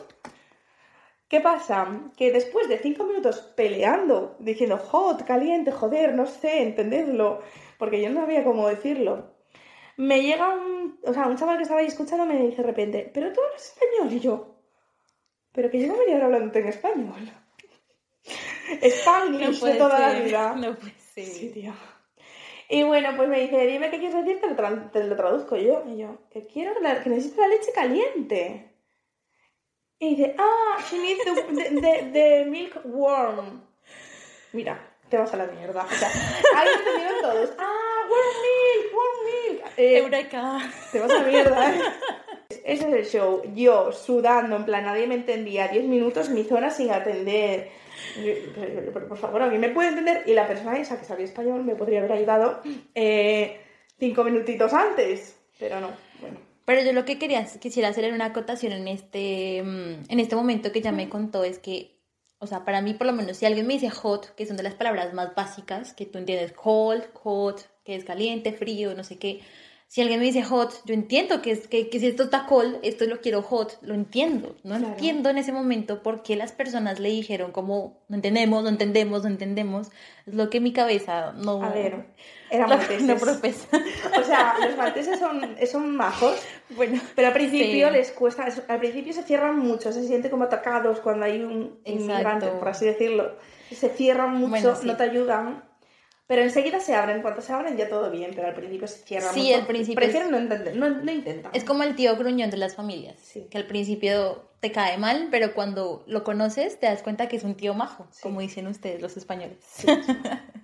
¿Qué 1.30 1.40
pasa? 1.42 1.88
Que 2.16 2.32
después 2.32 2.68
de 2.70 2.78
cinco 2.78 3.06
minutos 3.06 3.40
peleando, 3.56 4.36
diciendo 4.40 4.78
hot, 4.78 5.24
caliente, 5.26 5.72
joder, 5.72 6.14
no 6.14 6.26
sé, 6.28 6.62
entendedlo, 6.62 7.42
porque 7.84 8.02
yo 8.02 8.10
no 8.10 8.22
sabía 8.22 8.44
cómo 8.44 8.68
decirlo, 8.70 9.36
me 9.98 10.22
llega 10.22 10.50
un, 10.56 11.00
o 11.06 11.14
sea, 11.14 11.28
un 11.28 11.36
chaval 11.38 11.58
que 11.58 11.64
estaba 11.64 11.82
ahí 11.82 11.88
escuchando 11.88 12.26
me 12.26 12.40
dice 12.40 12.62
de 12.62 12.68
repente, 12.68 13.12
pero 13.14 13.32
tú 13.34 13.42
hablas 13.42 13.64
español, 13.74 14.14
y 14.14 14.20
yo, 14.20 14.56
pero 15.52 15.70
que 15.70 15.80
yo 15.82 15.88
no 15.88 15.98
venía 16.00 16.24
hablando 16.24 16.58
en 16.58 16.68
español. 16.68 17.32
Spanglish 18.82 19.62
de 19.62 19.74
toda 19.76 20.00
la 20.00 20.20
vida. 20.20 20.54
No 20.58 20.76
puede 20.76 20.94
ser. 20.98 21.26
Sí, 21.26 21.50
tío. 21.54 21.74
Y 22.70 22.82
bueno, 22.84 23.10
pues 23.16 23.30
me 23.30 23.40
dice, 23.42 23.68
dime 23.68 23.92
qué 23.92 24.00
quieres 24.00 24.24
decir, 24.26 24.40
te 24.42 24.48
lo, 24.50 24.56
tra- 24.56 24.90
te 24.92 25.04
lo 25.04 25.16
traduzco 25.16 25.58
yo. 25.58 25.84
Y 25.88 25.98
yo, 25.98 26.28
que 26.32 26.48
quiero, 26.48 26.80
la- 26.82 27.04
que 27.04 27.10
necesito 27.10 27.42
la 27.42 27.48
leche 27.50 27.72
caliente. 27.74 28.72
Y 30.00 30.16
dice, 30.16 30.36
ah, 30.40 30.78
she 30.90 30.98
needs 30.98 31.24
the, 31.24 31.44
the, 31.54 31.82
the- 31.82 32.10
the 32.12 32.46
milk 32.46 32.82
warm. 32.86 33.62
Mira, 34.54 34.93
te 35.14 35.20
vas 35.20 35.32
a 35.32 35.38
la 35.38 35.46
mierda. 35.46 35.84
O 35.84 35.96
sea, 35.96 36.10
ahí 36.58 36.68
entendieron 36.76 37.22
todos. 37.22 37.50
Ah, 37.60 38.08
warm 38.10 38.36
milk, 38.42 38.96
warm 38.96 39.52
milk. 39.52 39.74
Eh, 39.78 39.98
Eureka. 40.00 40.60
te 40.92 41.00
vas 41.00 41.12
a 41.12 41.22
la 41.22 41.28
mierda, 41.28 41.72
¿eh? 41.72 41.82
Ese 42.66 42.88
es 42.88 42.94
el 42.94 43.06
show. 43.06 43.44
Yo 43.54 43.92
sudando, 43.92 44.56
en 44.56 44.66
plan, 44.66 44.86
nadie 44.86 45.06
me 45.06 45.14
entendía. 45.14 45.68
10 45.68 45.86
minutos, 45.86 46.30
mi 46.30 46.44
zona 46.46 46.72
sin 46.72 46.90
atender. 46.90 47.70
Pero, 48.16 48.92
pero, 48.92 49.08
por 49.08 49.18
favor, 49.20 49.44
¿alguien 49.44 49.62
me 49.62 49.70
puede 49.70 49.90
entender? 49.90 50.24
Y 50.26 50.34
la 50.34 50.48
persona 50.48 50.80
esa 50.80 50.98
que 50.98 51.06
sabía 51.06 51.26
español 51.26 51.64
me 51.64 51.76
podría 51.76 52.00
haber 52.00 52.14
ayudado 52.14 52.62
eh, 52.96 53.62
cinco 54.00 54.24
minutitos 54.24 54.74
antes. 54.74 55.38
Pero 55.60 55.80
no, 55.80 55.92
bueno. 56.22 56.40
Pero 56.66 56.82
yo 56.82 56.92
lo 56.92 57.06
que 57.06 57.20
quería, 57.20 57.46
quisiera 57.60 57.90
hacer 57.90 58.06
en 58.06 58.16
una 58.16 58.26
acotación 58.26 58.74
en 58.74 58.88
este, 58.88 59.62
mm, 59.62 60.06
en 60.10 60.20
este 60.20 60.36
momento 60.36 60.72
que 60.72 60.82
ya 60.82 60.92
me 60.92 61.08
contó 61.08 61.44
es 61.44 61.60
que, 61.60 61.93
o 62.44 62.48
sea, 62.48 62.66
para 62.66 62.82
mí 62.82 62.94
por 62.94 63.08
lo 63.08 63.14
menos 63.14 63.38
si 63.38 63.46
alguien 63.46 63.66
me 63.66 63.76
dice 63.76 63.90
hot, 63.90 64.36
que 64.36 64.46
son 64.46 64.58
de 64.58 64.64
las 64.64 64.76
palabras 64.76 65.14
más 65.14 65.34
básicas, 65.34 65.94
que 65.94 66.06
tú 66.06 66.18
entiendes 66.18 66.52
cold, 66.52 67.04
hot, 67.14 67.70
que 67.86 67.96
es 67.96 68.04
caliente, 68.04 68.52
frío, 68.54 68.94
no 68.96 69.04
sé 69.04 69.18
qué. 69.18 69.42
Si 69.94 70.02
alguien 70.02 70.20
me 70.22 70.26
dice 70.26 70.42
hot, 70.42 70.74
yo 70.86 70.96
entiendo 70.96 71.44
que, 71.44 71.52
es, 71.52 71.68
que, 71.68 71.88
que 71.88 72.00
si 72.00 72.08
esto 72.08 72.24
está 72.24 72.48
cold, 72.48 72.78
esto 72.82 73.06
lo 73.06 73.22
quiero 73.22 73.44
hot, 73.44 73.78
lo 73.84 73.94
entiendo. 73.94 74.56
No 74.64 74.76
Claro. 74.78 74.88
entiendo 74.88 75.30
en 75.30 75.38
ese 75.38 75.52
momento 75.52 76.02
por 76.02 76.24
qué 76.24 76.36
las 76.36 76.52
personas 76.52 77.00
le 77.00 77.10
dijeron 77.10 77.52
como, 77.52 78.02
no 78.08 78.16
entendemos, 78.16 78.64
no 78.64 78.70
entendemos, 78.70 79.22
no 79.22 79.30
entendemos. 79.30 79.90
Es 80.26 80.34
lo 80.34 80.50
que 80.50 80.60
mi 80.62 80.74
cabeza 80.74 81.34
no... 81.34 81.62
A 81.64 81.70
ver, 81.70 82.08
eran 82.50 82.70
malteses. 82.80 83.04
no 83.04 83.18
profesa. 83.18 83.68
O 84.20 84.24
sea, 84.24 84.56
los 84.66 84.76
malteses 84.78 85.20
son, 85.20 85.56
son 85.72 85.96
majos, 85.96 86.42
bueno, 86.76 87.00
pero 87.16 87.28
al 87.28 87.34
principio 87.36 87.90
Sí. 87.90 87.94
les 87.94 88.12
cuesta, 88.14 88.48
al 88.68 88.80
principio 88.80 89.14
se 89.14 89.22
cierran 89.22 89.60
mucho, 89.60 89.92
se 89.92 90.08
sienten 90.08 90.32
como 90.32 90.46
atacados 90.46 91.02
cuando 91.02 91.26
hay 91.26 91.40
un 91.44 91.78
inmigrante, 91.86 92.48
por 92.48 92.70
así 92.70 92.86
decirlo. 92.86 93.36
Se 93.72 93.90
cierran 93.90 94.32
mucho, 94.38 94.50
Bueno, 94.50 94.76
sí. 94.76 94.88
no 94.88 94.98
te 94.98 95.04
ayudan. 95.04 95.64
Pero 96.26 96.42
enseguida 96.42 96.80
se 96.80 96.96
abren, 96.96 97.22
cuando 97.22 97.42
se 97.42 97.52
abren 97.52 97.76
ya 97.76 97.90
todo 97.90 98.10
bien, 98.10 98.32
pero 98.34 98.48
al 98.48 98.54
principio 98.56 98.88
se 98.88 99.04
cierran 99.04 99.34
Sí, 99.34 99.52
al 99.54 99.68
principio 99.68 99.96
Prefieren 99.96 100.32
no 100.32 100.38
entender, 100.38 100.76
no, 100.76 100.90
no 100.90 101.12
intentan. 101.12 101.52
Es 101.54 101.64
como 101.66 101.84
el 101.84 101.96
tío 101.96 102.16
gruñón 102.16 102.50
de 102.50 102.58
las 102.58 102.76
familias, 102.76 103.18
Sí. 103.22 103.48
que 103.52 103.58
al 103.58 103.66
principio 103.68 104.50
te 104.62 104.72
cae 104.72 104.98
mal, 104.98 105.28
pero 105.32 105.54
cuando 105.54 106.04
lo 106.08 106.24
conoces 106.24 106.80
te 106.80 106.86
das 106.86 107.04
cuenta 107.04 107.28
que 107.28 107.36
es 107.36 107.44
un 107.44 107.56
tío 107.56 107.74
majo, 107.74 108.08
Sí. 108.12 108.22
como 108.22 108.40
dicen 108.40 108.68
ustedes 108.68 109.02
los 109.02 109.18
españoles. 109.18 109.58
Sí. 109.62 109.88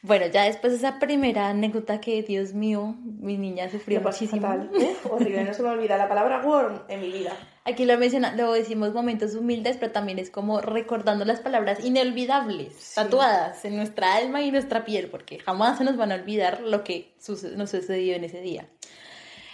Bueno, 0.00 0.26
ya 0.26 0.44
después 0.44 0.72
de 0.72 0.78
esa 0.78 1.00
primera 1.00 1.48
anécdota 1.48 2.00
que, 2.00 2.22
Dios 2.22 2.54
mío, 2.54 2.94
mi 3.02 3.36
niña 3.36 3.68
sufrió 3.68 4.00
muchísimo. 4.00 4.40
fatal. 4.42 4.70
Uf, 4.72 5.06
horrible, 5.12 5.44
no 5.44 5.52
se 5.52 5.62
me 5.62 5.70
olvida 5.70 5.96
la 5.96 6.08
palabra 6.08 6.40
warm 6.40 6.82
en 6.88 7.00
mi 7.00 7.10
vida. 7.10 7.32
Aquí 7.68 7.84
lo 7.84 7.98
menciona, 7.98 8.34
lo 8.34 8.52
decimos 8.52 8.94
momentos 8.94 9.34
humildes, 9.34 9.76
pero 9.76 9.92
también 9.92 10.18
es 10.18 10.30
como 10.30 10.62
recordando 10.62 11.26
las 11.26 11.40
palabras 11.40 11.84
inolvidables, 11.84 12.72
Sí. 12.78 12.94
tatuadas 12.94 13.62
en 13.66 13.76
nuestra 13.76 14.14
alma 14.14 14.40
y 14.40 14.50
nuestra 14.50 14.86
piel, 14.86 15.08
porque 15.08 15.38
jamás 15.38 15.76
se 15.76 15.84
nos 15.84 15.98
van 15.98 16.10
a 16.10 16.14
olvidar 16.14 16.62
lo 16.62 16.82
que 16.82 17.12
nos 17.56 17.70
sucedió 17.70 18.14
en 18.16 18.24
ese 18.24 18.40
día. 18.40 18.66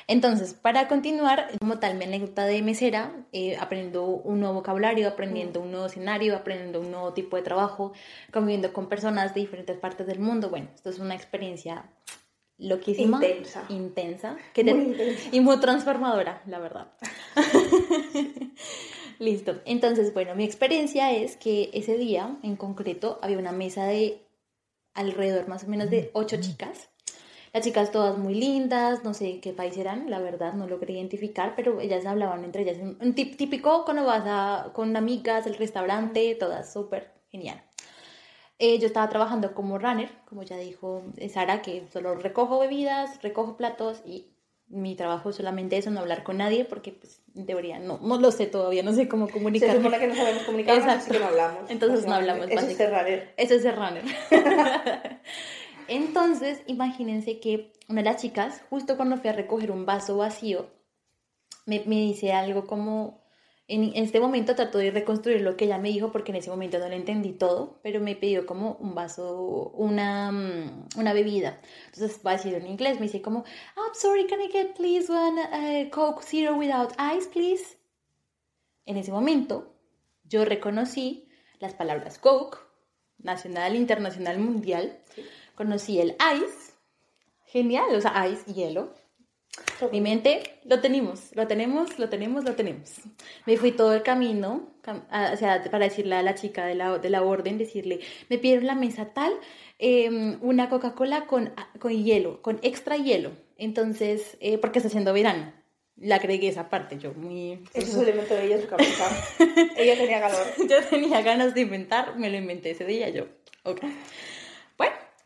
Entonces, 0.06 0.54
para 0.54 0.86
continuar, 0.86 1.48
como 1.58 1.80
tal, 1.80 1.96
mi 1.96 2.04
anécdota 2.04 2.44
de 2.44 2.62
mesera, 2.62 3.10
eh, 3.32 3.56
aprendiendo 3.58 4.04
un 4.04 4.38
nuevo 4.38 4.54
vocabulario, 4.56 5.08
aprendiendo 5.08 5.60
un 5.60 5.72
nuevo 5.72 5.86
escenario, 5.86 6.36
aprendiendo 6.36 6.80
un 6.80 6.92
nuevo 6.92 7.14
tipo 7.14 7.36
de 7.36 7.42
trabajo, 7.42 7.94
conviviendo 8.32 8.72
con 8.72 8.88
personas 8.88 9.34
de 9.34 9.40
diferentes 9.40 9.76
partes 9.78 10.06
del 10.06 10.20
mundo. 10.20 10.50
Bueno, 10.50 10.68
esto 10.74 10.88
es 10.90 11.00
una 11.00 11.14
experiencia 11.16 11.86
loquísima, 12.58 13.18
Intensa. 13.24 13.64
intensa, 13.68 14.36
que 14.52 14.64
te- 14.64 14.74
Muy 14.74 14.84
intensa. 14.92 15.28
y 15.32 15.40
muy 15.40 15.58
transformadora, 15.58 16.42
la 16.46 16.58
verdad. 16.58 16.92
Listo. 19.18 19.60
Entonces, 19.64 20.12
bueno, 20.12 20.34
mi 20.34 20.44
experiencia 20.44 21.12
es 21.12 21.36
que 21.36 21.70
ese 21.72 21.96
día, 21.96 22.36
en 22.42 22.56
concreto, 22.56 23.18
había 23.22 23.38
una 23.38 23.52
mesa 23.52 23.86
de 23.86 24.22
alrededor 24.94 25.48
más 25.48 25.64
o 25.64 25.68
menos 25.68 25.90
de 25.90 26.10
ocho 26.14 26.36
chicas 26.40 26.88
Las 27.52 27.64
chicas 27.64 27.90
todas 27.92 28.18
muy 28.18 28.34
lindas, 28.34 29.04
no 29.04 29.14
sé 29.14 29.40
qué 29.40 29.52
país 29.52 29.76
eran, 29.76 30.10
la 30.10 30.18
verdad, 30.20 30.54
no 30.54 30.66
logré 30.66 30.94
identificar, 30.94 31.54
pero 31.56 31.80
ellas 31.80 32.04
hablaban 32.06 32.44
entre 32.44 32.62
ellas. 32.62 32.78
Un 33.00 33.14
típico 33.14 33.84
cuando 33.84 34.04
vas 34.04 34.24
a, 34.26 34.72
con 34.72 34.96
amigas, 34.96 35.46
el 35.46 35.54
restaurante, 35.56 36.34
todas 36.34 36.72
súper 36.72 37.12
genial. 37.30 37.62
Eh, 38.58 38.78
yo 38.78 38.86
estaba 38.86 39.08
trabajando 39.08 39.54
como 39.54 39.78
runner, 39.78 40.10
como 40.26 40.42
ya 40.42 40.56
dijo 40.56 41.02
Sara, 41.32 41.60
que 41.60 41.88
solo 41.92 42.14
recojo 42.14 42.58
bebidas, 42.60 43.20
recojo 43.22 43.56
platos 43.56 44.02
y 44.06 44.34
mi 44.68 44.94
trabajo 44.94 45.30
es 45.30 45.36
solamente 45.36 45.76
eso, 45.76 45.90
no 45.90 46.00
hablar 46.00 46.22
con 46.22 46.38
nadie, 46.38 46.64
porque 46.64 46.92
pues 46.92 47.20
debería, 47.34 47.78
no, 47.78 47.98
no 48.00 48.18
lo 48.18 48.30
sé 48.30 48.46
todavía, 48.46 48.82
no 48.82 48.92
sé 48.92 49.08
cómo 49.08 49.28
comunicar. 49.28 49.70
Se 49.70 49.76
supone 49.76 49.98
que 49.98 50.06
no 50.06 50.14
sabemos 50.14 50.42
comunicar, 50.44 50.88
así 50.88 51.10
que 51.10 51.18
no 51.18 51.26
hablamos. 51.26 51.70
Entonces 51.70 52.06
no 52.06 52.14
hablamos. 52.14 52.48
Eso 52.48 52.66
es 52.66 52.76
ser 52.76 52.90
runner. 52.90 53.34
Eso 53.36 53.54
es 53.54 53.62
ser 53.62 53.76
runner. 53.76 54.04
Entonces, 55.88 56.62
imagínense 56.66 57.40
que 57.40 57.72
una 57.88 58.02
de 58.02 58.10
las 58.10 58.22
chicas, 58.22 58.62
justo 58.70 58.96
cuando 58.96 59.18
fui 59.18 59.28
a 59.28 59.32
recoger 59.32 59.70
un 59.70 59.84
vaso 59.84 60.16
vacío, 60.16 60.70
me, 61.66 61.82
me 61.86 61.96
dice 61.96 62.32
algo 62.32 62.66
como, 62.66 63.23
en, 63.66 63.92
este 63.94 64.20
momento 64.20 64.54
trato 64.54 64.78
de 64.78 64.90
reconstruir 64.90 65.40
lo 65.40 65.56
que 65.56 65.64
ella 65.64 65.78
me 65.78 65.88
dijo 65.88 66.12
porque 66.12 66.32
en 66.32 66.36
ese 66.36 66.50
momento 66.50 66.78
no 66.78 66.88
le 66.88 66.96
entendí 66.96 67.32
todo, 67.32 67.78
pero 67.82 68.00
me 68.00 68.14
pidió 68.14 68.46
como 68.46 68.72
un 68.74 68.94
vaso, 68.94 69.70
una, 69.74 70.30
mm, 70.32 70.88
una 70.96 71.12
bebida. 71.12 71.60
Entonces 71.86 72.20
va 72.24 72.32
a 72.32 72.36
decir 72.36 72.54
en 72.54 72.66
inglés, 72.66 73.00
me 73.00 73.06
dice 73.06 73.22
como, 73.22 73.44
I'm 73.76 73.94
sorry, 73.94 74.26
can 74.26 74.40
I 74.40 74.48
get 74.50 74.74
please 74.74 75.10
one 75.10 75.40
uh, 75.40 75.90
Coke 75.90 76.22
Zero 76.22 76.54
without 76.56 76.92
ice, 77.16 77.28
please? 77.28 77.78
En 78.86 78.96
ese 78.98 79.12
momento 79.12 79.74
yo 80.24 80.44
reconocí 80.44 81.28
las 81.58 81.72
palabras 81.72 82.18
Coke, 82.18 82.58
nacional, 83.18 83.76
internacional, 83.76 84.38
mundial. 84.38 84.98
Conocí 85.54 86.00
el 86.00 86.16
ice, 86.36 86.74
genial, 87.46 87.94
o 87.94 88.00
sea, 88.00 88.28
ice, 88.28 88.52
hielo. 88.52 88.92
Mi 89.92 90.00
mente, 90.00 90.58
lo 90.64 90.80
tenemos, 90.80 91.30
lo 91.34 91.46
tenemos, 91.46 91.98
lo 91.98 92.08
tenemos, 92.08 92.44
lo 92.44 92.54
tenemos. 92.54 93.00
Me 93.46 93.56
fui 93.56 93.72
todo 93.72 93.92
el 93.94 94.02
camino 94.02 94.74
o 94.92 95.36
sea, 95.36 95.62
para 95.70 95.86
decirle 95.86 96.16
a 96.16 96.22
la 96.22 96.34
chica 96.34 96.66
de 96.66 96.74
la, 96.74 96.98
de 96.98 97.10
la 97.10 97.22
orden, 97.22 97.58
decirle, 97.58 98.00
me 98.28 98.38
pidieron 98.38 98.66
la 98.66 98.74
mesa 98.74 99.06
tal, 99.14 99.32
em, 99.78 100.38
una 100.42 100.68
Coca-Cola 100.68 101.26
con, 101.26 101.52
con 101.78 101.92
hielo, 101.92 102.42
con 102.42 102.58
extra 102.62 102.96
hielo. 102.96 103.32
Entonces, 103.56 104.36
eh, 104.40 104.58
porque 104.58 104.78
está 104.78 104.88
haciendo 104.88 105.12
verano. 105.12 105.52
La 105.96 106.16
agregué 106.16 106.48
esa 106.48 106.68
parte, 106.70 106.98
yo 106.98 107.14
muy... 107.14 107.62
Eso 107.72 107.86
es 107.86 107.94
el 107.94 108.08
elemento 108.08 108.34
de 108.34 108.46
ella, 108.46 108.60
su 108.60 108.66
cabeza. 108.66 109.08
ella 109.76 109.96
tenía 109.96 110.20
calor. 110.20 110.46
yo 110.68 110.84
tenía 110.90 111.22
ganas 111.22 111.54
de 111.54 111.60
inventar, 111.60 112.18
me 112.18 112.30
lo 112.30 112.36
inventé 112.36 112.72
ese 112.72 112.84
día 112.84 113.08
yo. 113.10 113.26
Ok. 113.62 113.80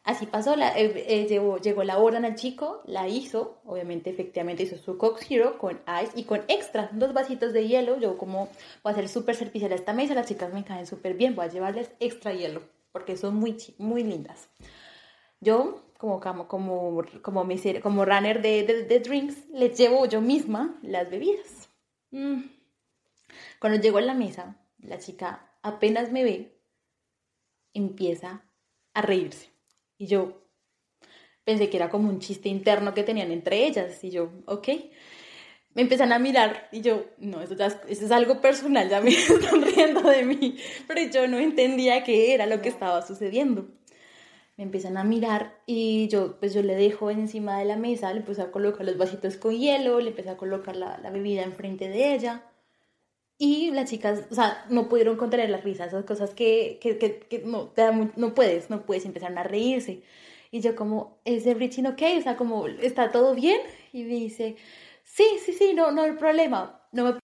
Así 0.09 0.25
pasó, 0.25 0.57
la, 0.57 0.71
eh, 0.71 1.05
eh, 1.07 1.27
llegó, 1.61 1.85
la 1.85 1.99
orden 1.99 2.25
al 2.25 2.35
chico, 2.35 2.81
la 2.87 3.09
hizo, 3.09 3.61
obviamente, 3.67 4.09
efectivamente 4.09 4.63
hizo 4.63 4.79
su 4.79 4.97
Coke 4.97 5.23
Zero 5.23 5.59
con 5.59 5.83
ice 6.03 6.19
y 6.19 6.25
con 6.25 6.41
extra, 6.49 6.89
dos 6.95 7.13
vasitos 7.13 7.53
de 7.53 7.69
hielo. 7.69 7.99
Yo 7.99 8.17
como 8.17 8.49
voy 8.83 8.93
a 8.95 8.97
ser 8.97 9.11
súper 9.11 9.35
servicial 9.35 9.71
a 9.71 9.75
esta 9.75 9.93
mesa, 9.93 10.15
las 10.15 10.27
chicas 10.27 10.51
me 10.55 10.65
caen 10.65 10.87
súper 10.87 11.13
bien, 11.13 11.35
voy 11.35 11.45
a 11.45 11.51
llevarles 11.51 11.93
extra 12.01 12.33
hielo, 12.33 12.63
porque 12.91 13.19
son 13.19 13.35
muy, 13.35 13.59
muy 13.77 14.03
lindas. 14.03 14.49
Yo, 15.43 15.85
como, 15.99 16.21
como, 16.21 16.49
como, 16.49 17.05
como, 17.83 18.05
runner 18.07 18.41
de, 18.41 18.63
de, 18.89 19.01
drinks, 19.01 19.47
les 19.51 19.77
llevo 19.77 20.07
yo 20.07 20.23
misma 20.23 20.79
las 20.81 21.11
bebidas. 21.11 21.69
Mm. 22.13 22.45
Cuando 23.61 23.79
llego 23.79 23.99
a 23.99 24.01
la 24.01 24.15
mesa, 24.15 24.57
la 24.79 24.97
chica 24.97 25.53
apenas 25.61 26.11
me 26.11 26.25
ve, 26.25 26.59
empieza 27.75 28.43
a 28.95 29.03
reírse 29.03 29.58
y 29.99 30.07
yo 30.07 30.49
pensé 31.45 31.71
que 31.71 31.77
era 31.79 31.89
como 31.89 32.09
un 32.09 32.21
chiste 32.21 32.49
interno 32.49 32.95
que 32.95 33.03
tenían 33.03 33.31
entre 33.31 33.67
ellas. 33.67 34.05
Y 34.05 34.11
yo, 34.11 34.31
ok. 34.47 34.69
Me 35.75 35.83
empiezan 35.83 36.13
a 36.13 36.19
mirar 36.19 36.69
y 36.73 36.81
yo, 36.81 37.05
no, 37.19 37.41
eso, 37.41 37.55
es 37.89 38.11
algo 38.11 38.41
personal, 38.41 38.89
ya 38.89 39.01
me 39.01 39.11
están 39.15 39.63
riendo 39.63 40.03
de 40.03 40.25
mí. 40.25 40.57
Pero 40.87 41.01
yo 41.11 41.29
no 41.29 41.39
entendía 41.39 42.05
qué 42.05 42.35
era 42.35 42.47
lo 42.47 42.61
que 42.61 42.69
estaba 42.69 43.07
sucediendo. 43.07 43.69
Me 44.57 44.65
empiezan 44.65 44.97
a 44.97 45.05
mirar 45.05 45.63
y 45.67 46.09
yo, 46.09 46.39
pues 46.41 46.53
yo 46.53 46.63
le 46.63 46.75
dejo 46.75 47.11
encima 47.11 47.59
de 47.61 47.65
la 47.65 47.77
mesa, 47.77 48.13
le 48.13 48.21
empecé 48.21 48.43
a 48.43 48.51
colocar 48.51 48.85
los 48.85 48.99
vasitos 48.99 49.37
con 49.37 49.57
hielo, 49.57 50.01
le 50.01 50.11
empecé 50.11 50.31
a 50.31 50.37
colocar 50.37 50.75
la, 50.77 50.99
la 50.99 51.11
bebida 51.11 51.45
enfrente 51.45 51.89
de 51.89 52.15
ella. 52.15 52.48
Y 53.39 53.71
las 53.71 53.89
chicas, 53.89 54.25
o 54.31 54.35
sea, 54.35 54.65
no 54.69 54.89
pudieron 54.89 55.17
contener 55.17 55.49
la 55.49 55.59
risa, 55.59 55.85
esas 55.87 56.05
cosas 56.05 56.35
que, 56.35 56.79
que, 56.83 56.99
que, 56.99 57.21
que 57.21 57.39
no, 57.39 57.73
no 58.17 58.35
puedes, 58.35 58.69
no 58.69 58.85
puedes, 58.85 59.05
empezaron 59.05 59.39
a 59.39 59.45
reírse. 59.45 60.03
Y 60.51 60.61
yo 60.61 60.75
como, 60.75 61.21
¿es 61.25 61.47
everything 61.47 61.85
okay? 61.85 62.19
O 62.19 62.23
sea, 62.23 62.37
como, 62.37 62.67
¿está 62.67 63.13
todo 63.13 63.35
bien? 63.35 63.61
Y 63.93 64.03
me 64.03 64.15
dice, 64.15 64.57
sí, 65.05 65.25
sí, 65.45 65.53
sí, 65.53 65.73
no, 65.75 65.93
no 65.93 66.03
hay 66.03 66.13
problema. 66.13 66.83
No 66.93 67.05
me... 67.05 67.19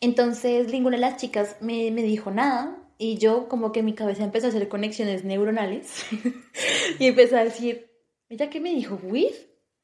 Entonces 0.00 0.72
ninguna 0.72 0.96
de 0.96 1.02
las 1.02 1.16
chicas 1.18 1.56
me, 1.60 1.90
me 1.90 2.02
dijo 2.02 2.30
nada 2.30 2.80
y 2.96 3.18
yo 3.18 3.48
como 3.48 3.72
que 3.72 3.82
mi 3.82 3.94
cabeza 3.94 4.24
empezó 4.24 4.46
a 4.46 4.50
hacer 4.50 4.68
conexiones 4.68 5.24
neuronales 5.24 6.06
y 6.98 7.06
empezó 7.06 7.36
a 7.36 7.44
decir, 7.44 7.90
¿ella 8.28 8.48
qué 8.48 8.60
me 8.60 8.74
dijo? 8.74 8.98
¿With 9.02 9.34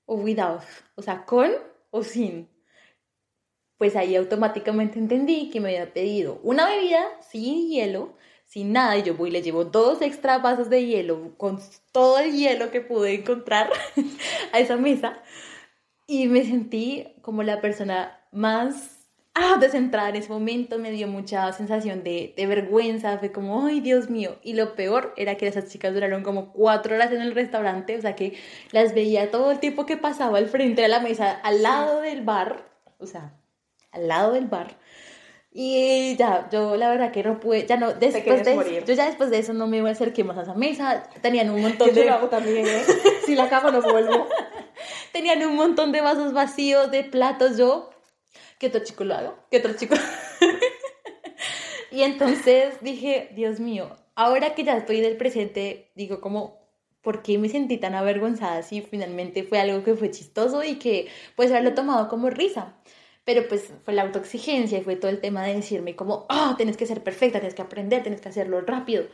o 0.07 0.17
without? 0.17 0.63
O 0.95 1.03
sea, 1.03 1.27
¿con 1.27 1.51
o 1.91 2.03
sin? 2.03 2.49
Pues 3.79 3.97
ahí 3.97 4.17
automáticamente 4.17 4.99
entendí 4.99 5.51
que 5.51 5.61
me 5.61 5.69
había 5.71 5.93
pedido 5.93 6.41
una 6.43 6.67
bebida 6.67 7.07
sin 7.21 7.69
hielo, 7.69 8.15
sin 8.45 8.73
nada, 8.73 8.97
y 8.97 9.03
yo 9.03 9.15
voy 9.15 9.29
y 9.29 9.33
le 9.33 9.43
llevo 9.43 9.65
dos 9.65 10.03
extra 10.03 10.39
vasos 10.39 10.71
de 10.71 10.87
hielo 10.87 11.37
con 11.37 11.61
todo 11.93 12.19
el 12.19 12.33
hielo 12.33 12.71
que 12.71 12.81
pude 12.81 13.15
encontrar 13.15 13.71
a 14.53 14.61
esa 14.61 14.77
mesa, 14.77 15.21
y 16.07 16.29
me 16.29 16.45
sentí 16.45 17.09
como 17.21 17.43
la 17.43 17.61
persona 17.61 18.21
más 18.31 18.97
ah, 19.35 19.59
descentrada 19.61 20.09
en 20.09 20.17
ese 20.17 20.31
momento, 20.31 20.79
me 20.79 20.91
dio 20.93 21.09
mucha 21.09 21.53
sensación 21.53 22.03
de, 22.03 22.33
de, 22.37 22.47
vergüenza, 22.47 23.19
fue 23.19 23.33
como, 23.33 23.67
ay 23.67 23.81
Dios 23.81 24.09
mío, 24.09 24.39
y 24.43 24.55
lo 24.55 24.75
peor 24.75 25.13
era 25.17 25.37
que 25.37 25.47
esas 25.47 25.69
chicas 25.69 25.93
duraron 25.93 26.23
como 26.23 26.53
cuatro 26.53 26.95
horas 26.95 27.13
en 27.13 27.21
el 27.21 27.35
restaurante, 27.35 27.97
o 27.99 28.01
sea 28.01 28.17
que 28.17 28.35
las 28.73 28.95
veía 28.95 29.31
todo 29.31 29.51
el 29.51 29.59
tiempo 29.59 29.85
que 29.85 29.97
pasaba 29.97 30.39
al 30.39 30.49
frente 30.49 30.83
de 30.83 30.89
la 30.89 31.01
mesa, 31.01 31.33
al 31.43 31.63
lado 31.63 32.01
del 32.01 32.23
bar, 32.23 32.65
o 32.99 33.07
sea, 33.07 33.35
al 33.97 34.09
lado 34.09 34.33
del 34.33 34.47
bar. 34.47 34.77
Y 35.59 36.17
ya, 36.17 36.49
yo 36.53 36.77
la 36.77 36.91
verdad 36.91 37.13
que 37.13 37.23
no 37.23 37.41
pude, 37.41 37.67
ya 37.67 37.79
no, 37.79 37.95
después 37.95 38.45
de 38.45 38.85
yo 38.87 38.93
ya 38.93 39.07
después 39.07 39.31
de 39.31 39.39
eso 39.39 39.55
no 39.55 39.67
me 39.67 39.79
iba 39.79 39.89
a 39.89 39.93
acerqué 39.93 40.23
más 40.23 40.37
a 40.37 40.43
esa 40.43 40.53
mesa, 40.53 41.09
tenían 41.23 41.49
un 41.49 41.63
montón 41.63 41.95
de... 41.95 42.03
Yo 42.03 42.05
lo 42.05 42.13
hago 42.13 42.29
también, 42.29 42.67
¿eh? 42.67 42.83
Si 43.25 43.35
la 43.35 43.49
cago 43.49 43.71
no 43.71 43.81
vuelvo. 43.81 44.29
tenían 45.13 45.43
un 45.47 45.57
montón 45.57 45.93
de 45.93 46.03
vasos 46.03 46.35
vacíos, 46.35 46.91
de 46.91 47.05
platos, 47.05 47.57
yo, 47.57 47.89
¿qué 48.59 48.67
otro 48.67 48.85
chico 48.85 49.05
lo 49.05 49.15
hago? 49.15 49.39
¿Qué 49.51 49.57
otro 49.57 49.73
chico? 49.73 49.95
y 51.91 52.03
entonces 52.03 52.75
dije, 52.83 53.31
Dios 53.35 53.59
mío, 53.59 53.97
ahora 54.15 54.55
que 54.55 54.63
ya 54.63 54.77
estoy 54.77 55.01
del 55.01 55.17
presente, 55.17 55.91
digo 55.95 56.21
como, 56.21 56.61
¿por 57.01 57.23
qué 57.23 57.39
me 57.39 57.49
sentí 57.49 57.79
tan 57.79 57.95
avergonzada 57.95 58.63
si 58.63 58.83
finalmente 58.83 59.43
fue 59.43 59.59
algo 59.59 59.83
que 59.85 59.95
fue 59.95 60.11
chistoso 60.11 60.65
y 60.65 60.75
que 60.75 61.09
pues 61.35 61.51
haberlo 61.51 61.73
tomado 61.73 62.09
como 62.09 62.29
risa? 62.29 62.75
Pero 63.27 63.49
pues 63.49 63.73
fue 63.85 63.93
la 63.93 64.03
autoexigencia 64.03 64.79
y 64.79 64.85
fue 64.85 64.95
todo 64.95 65.11
el 65.11 65.21
tema 65.21 65.45
de 65.45 65.55
decirme 65.55 65.97
como, 65.97 66.27
oh, 66.31 66.55
tienes 66.57 66.77
que 66.77 66.87
ser 66.87 67.03
perfecta, 67.03 67.41
tienes 67.41 67.57
que 67.57 67.63
aprender, 67.63 68.03
tienes 68.03 68.21
que 68.21 68.29
hacerlo 68.29 68.61
rápido. 68.61 69.09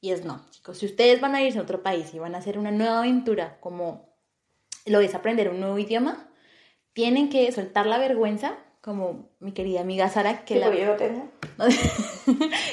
Y 0.00 0.12
es 0.12 0.24
no, 0.24 0.46
chicos, 0.50 0.78
si 0.78 0.86
ustedes 0.86 1.20
van 1.20 1.34
a 1.34 1.42
irse 1.42 1.58
a 1.58 1.62
otro 1.62 1.82
país 1.82 2.14
y 2.14 2.18
van 2.18 2.34
a 2.34 2.38
hacer 2.38 2.58
una 2.58 2.70
nueva 2.70 3.00
aventura 3.00 3.58
como 3.60 4.08
lo 4.86 5.00
es 5.00 5.14
aprender 5.14 5.50
un 5.50 5.60
nuevo 5.60 5.78
idioma, 5.78 6.32
tienen 6.94 7.28
que 7.28 7.52
soltar 7.52 7.84
la 7.84 7.98
vergüenza 7.98 8.56
como 8.80 9.28
mi 9.40 9.52
querida 9.52 9.82
amiga 9.82 10.08
Sara, 10.08 10.44
que, 10.44 10.56
la... 10.56 10.74
yo 10.74 10.96
tengo. 10.96 11.28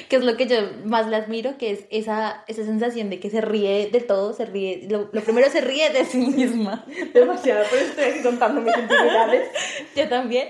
que 0.10 0.16
es 0.16 0.24
lo 0.24 0.38
que 0.38 0.48
yo 0.48 0.56
más 0.86 1.08
la 1.08 1.18
admiro, 1.18 1.58
que 1.58 1.72
es 1.72 1.86
esa, 1.90 2.46
esa 2.48 2.64
sensación 2.64 3.10
de 3.10 3.20
que 3.20 3.30
se 3.30 3.42
ríe 3.42 3.90
de 3.92 4.00
todo, 4.00 4.32
se 4.34 4.46
ríe, 4.46 4.88
lo, 4.90 5.12
primero 5.12 5.50
se 5.50 5.60
ríe 5.60 5.90
de 5.90 6.06
sí 6.06 6.20
misma. 6.20 6.86
Demasiado, 7.14 7.66
por 7.70 7.78
eso 7.78 7.90
estoy 7.90 8.06
aquí 8.06 8.22
contando 8.24 8.62
mis 8.62 8.78
intimidades. 8.78 9.50
yo 9.96 10.08
también. 10.08 10.48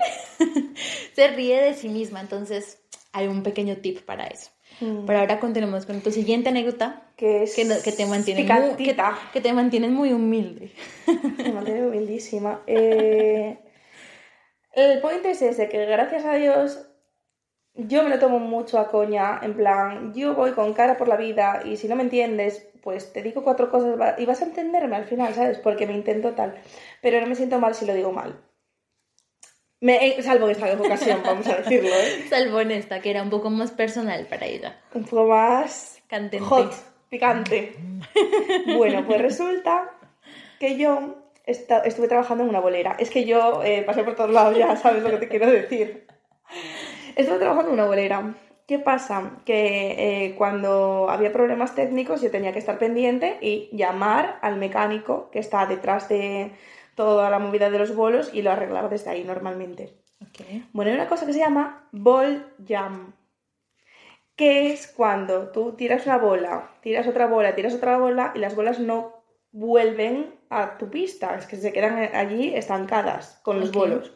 se 1.14 1.28
ríe 1.28 1.60
de 1.60 1.74
sí 1.74 1.88
misma, 1.88 2.20
entonces 2.20 2.78
hay 3.12 3.26
un 3.26 3.42
pequeño 3.42 3.78
tip 3.78 4.02
para 4.02 4.28
eso. 4.28 4.50
Mm. 4.80 5.06
Pero 5.06 5.18
ahora 5.18 5.40
continuamos 5.40 5.86
con 5.86 6.00
tu 6.02 6.12
siguiente 6.12 6.50
anécdota. 6.50 7.02
Que 7.16 7.42
es 7.42 7.56
que, 7.56 7.66
que 7.82 7.90
te 7.90 8.06
mantiene 8.06 8.44
muy, 8.44 8.76
que, 8.76 8.96
que, 9.32 9.40
te 9.40 9.52
mantienes 9.52 9.90
muy 9.90 10.12
humilde. 10.12 10.70
Me 11.38 11.50
mantiene 11.50 11.84
humildísima. 11.84 12.62
Eh, 12.68 13.58
el 14.80 15.00
point 15.00 15.24
es 15.26 15.42
ese, 15.42 15.68
que 15.68 15.84
gracias 15.86 16.24
a 16.24 16.34
Dios 16.34 16.88
yo 17.78 18.02
me 18.02 18.10
lo 18.10 18.18
tomo 18.18 18.40
mucho 18.40 18.78
a 18.78 18.88
coña, 18.88 19.38
en 19.42 19.54
plan, 19.54 20.12
yo 20.12 20.34
voy 20.34 20.50
con 20.50 20.74
cara 20.74 20.96
por 20.96 21.06
la 21.06 21.16
vida 21.16 21.62
y 21.64 21.76
si 21.76 21.86
no 21.86 21.94
me 21.94 22.02
entiendes, 22.02 22.66
pues 22.82 23.12
te 23.12 23.22
digo 23.22 23.44
cuatro 23.44 23.70
cosas 23.70 24.18
y 24.18 24.26
vas 24.26 24.42
a 24.42 24.46
entenderme 24.46 24.96
al 24.96 25.04
final, 25.04 25.32
¿sabes? 25.32 25.58
Porque 25.58 25.86
me 25.86 25.94
intento 25.94 26.32
tal. 26.32 26.60
Pero 27.00 27.20
no 27.20 27.26
me 27.28 27.36
siento 27.36 27.60
mal 27.60 27.74
si 27.74 27.86
lo 27.86 27.94
digo 27.94 28.12
mal. 28.12 28.40
Me, 29.80 30.20
salvo 30.22 30.46
en 30.46 30.52
esta 30.52 30.72
ocasión, 30.80 31.20
vamos 31.24 31.46
a 31.46 31.56
decirlo, 31.56 31.90
¿eh? 31.90 32.26
Salvo 32.28 32.60
en 32.60 32.72
esta, 32.72 33.00
que 33.00 33.10
era 33.10 33.22
un 33.22 33.30
poco 33.30 33.48
más 33.48 33.70
personal 33.70 34.26
para 34.26 34.46
ella. 34.46 34.80
Un 34.92 35.04
poco 35.04 35.28
más... 35.28 36.02
Candente. 36.08 36.40
Hot, 36.40 36.74
picante. 37.10 37.76
bueno, 38.76 39.06
pues 39.06 39.20
resulta 39.20 39.90
que 40.58 40.76
yo 40.78 41.17
estuve 41.48 42.08
trabajando 42.08 42.44
en 42.44 42.50
una 42.50 42.60
bolera. 42.60 42.96
Es 42.98 43.10
que 43.10 43.24
yo 43.24 43.62
eh, 43.64 43.82
pasé 43.82 44.04
por 44.04 44.14
todos 44.14 44.30
lados 44.30 44.56
ya, 44.56 44.76
¿sabes 44.76 45.02
lo 45.02 45.10
que 45.10 45.16
te 45.16 45.28
quiero 45.28 45.50
decir? 45.50 46.06
Estuve 47.16 47.38
trabajando 47.38 47.70
en 47.70 47.74
una 47.74 47.86
bolera. 47.86 48.34
¿Qué 48.66 48.78
pasa? 48.78 49.38
Que 49.46 50.26
eh, 50.26 50.34
cuando 50.36 51.08
había 51.08 51.32
problemas 51.32 51.74
técnicos 51.74 52.20
yo 52.20 52.30
tenía 52.30 52.52
que 52.52 52.58
estar 52.58 52.78
pendiente 52.78 53.38
y 53.40 53.70
llamar 53.72 54.38
al 54.42 54.56
mecánico 54.56 55.30
que 55.30 55.38
está 55.38 55.64
detrás 55.64 56.08
de 56.10 56.52
toda 56.94 57.30
la 57.30 57.38
movida 57.38 57.70
de 57.70 57.78
los 57.78 57.96
bolos 57.96 58.30
y 58.34 58.42
lo 58.42 58.50
arreglar 58.50 58.90
desde 58.90 59.10
ahí 59.10 59.24
normalmente. 59.24 59.94
Bueno, 60.72 60.90
hay 60.90 60.96
una 60.96 61.08
cosa 61.08 61.26
que 61.26 61.32
se 61.32 61.38
llama 61.38 61.88
ball 61.92 62.44
jam, 62.66 63.14
que 64.36 64.72
es 64.72 64.86
cuando 64.86 65.48
tú 65.50 65.72
tiras 65.72 66.06
una 66.06 66.18
bola, 66.18 66.70
tiras 66.82 67.06
otra 67.06 67.26
bola, 67.26 67.54
tiras 67.54 67.74
otra 67.74 67.98
bola 67.98 68.32
y 68.34 68.38
las 68.38 68.54
bolas 68.54 68.78
no 68.78 69.17
vuelven 69.52 70.34
a 70.50 70.78
tu 70.78 70.90
pista, 70.90 71.36
es 71.36 71.46
que 71.46 71.56
se 71.56 71.72
quedan 71.72 72.14
allí 72.14 72.54
estancadas 72.54 73.40
con 73.42 73.60
los 73.60 73.70
Ok. 73.70 73.74
bolos. 73.74 74.12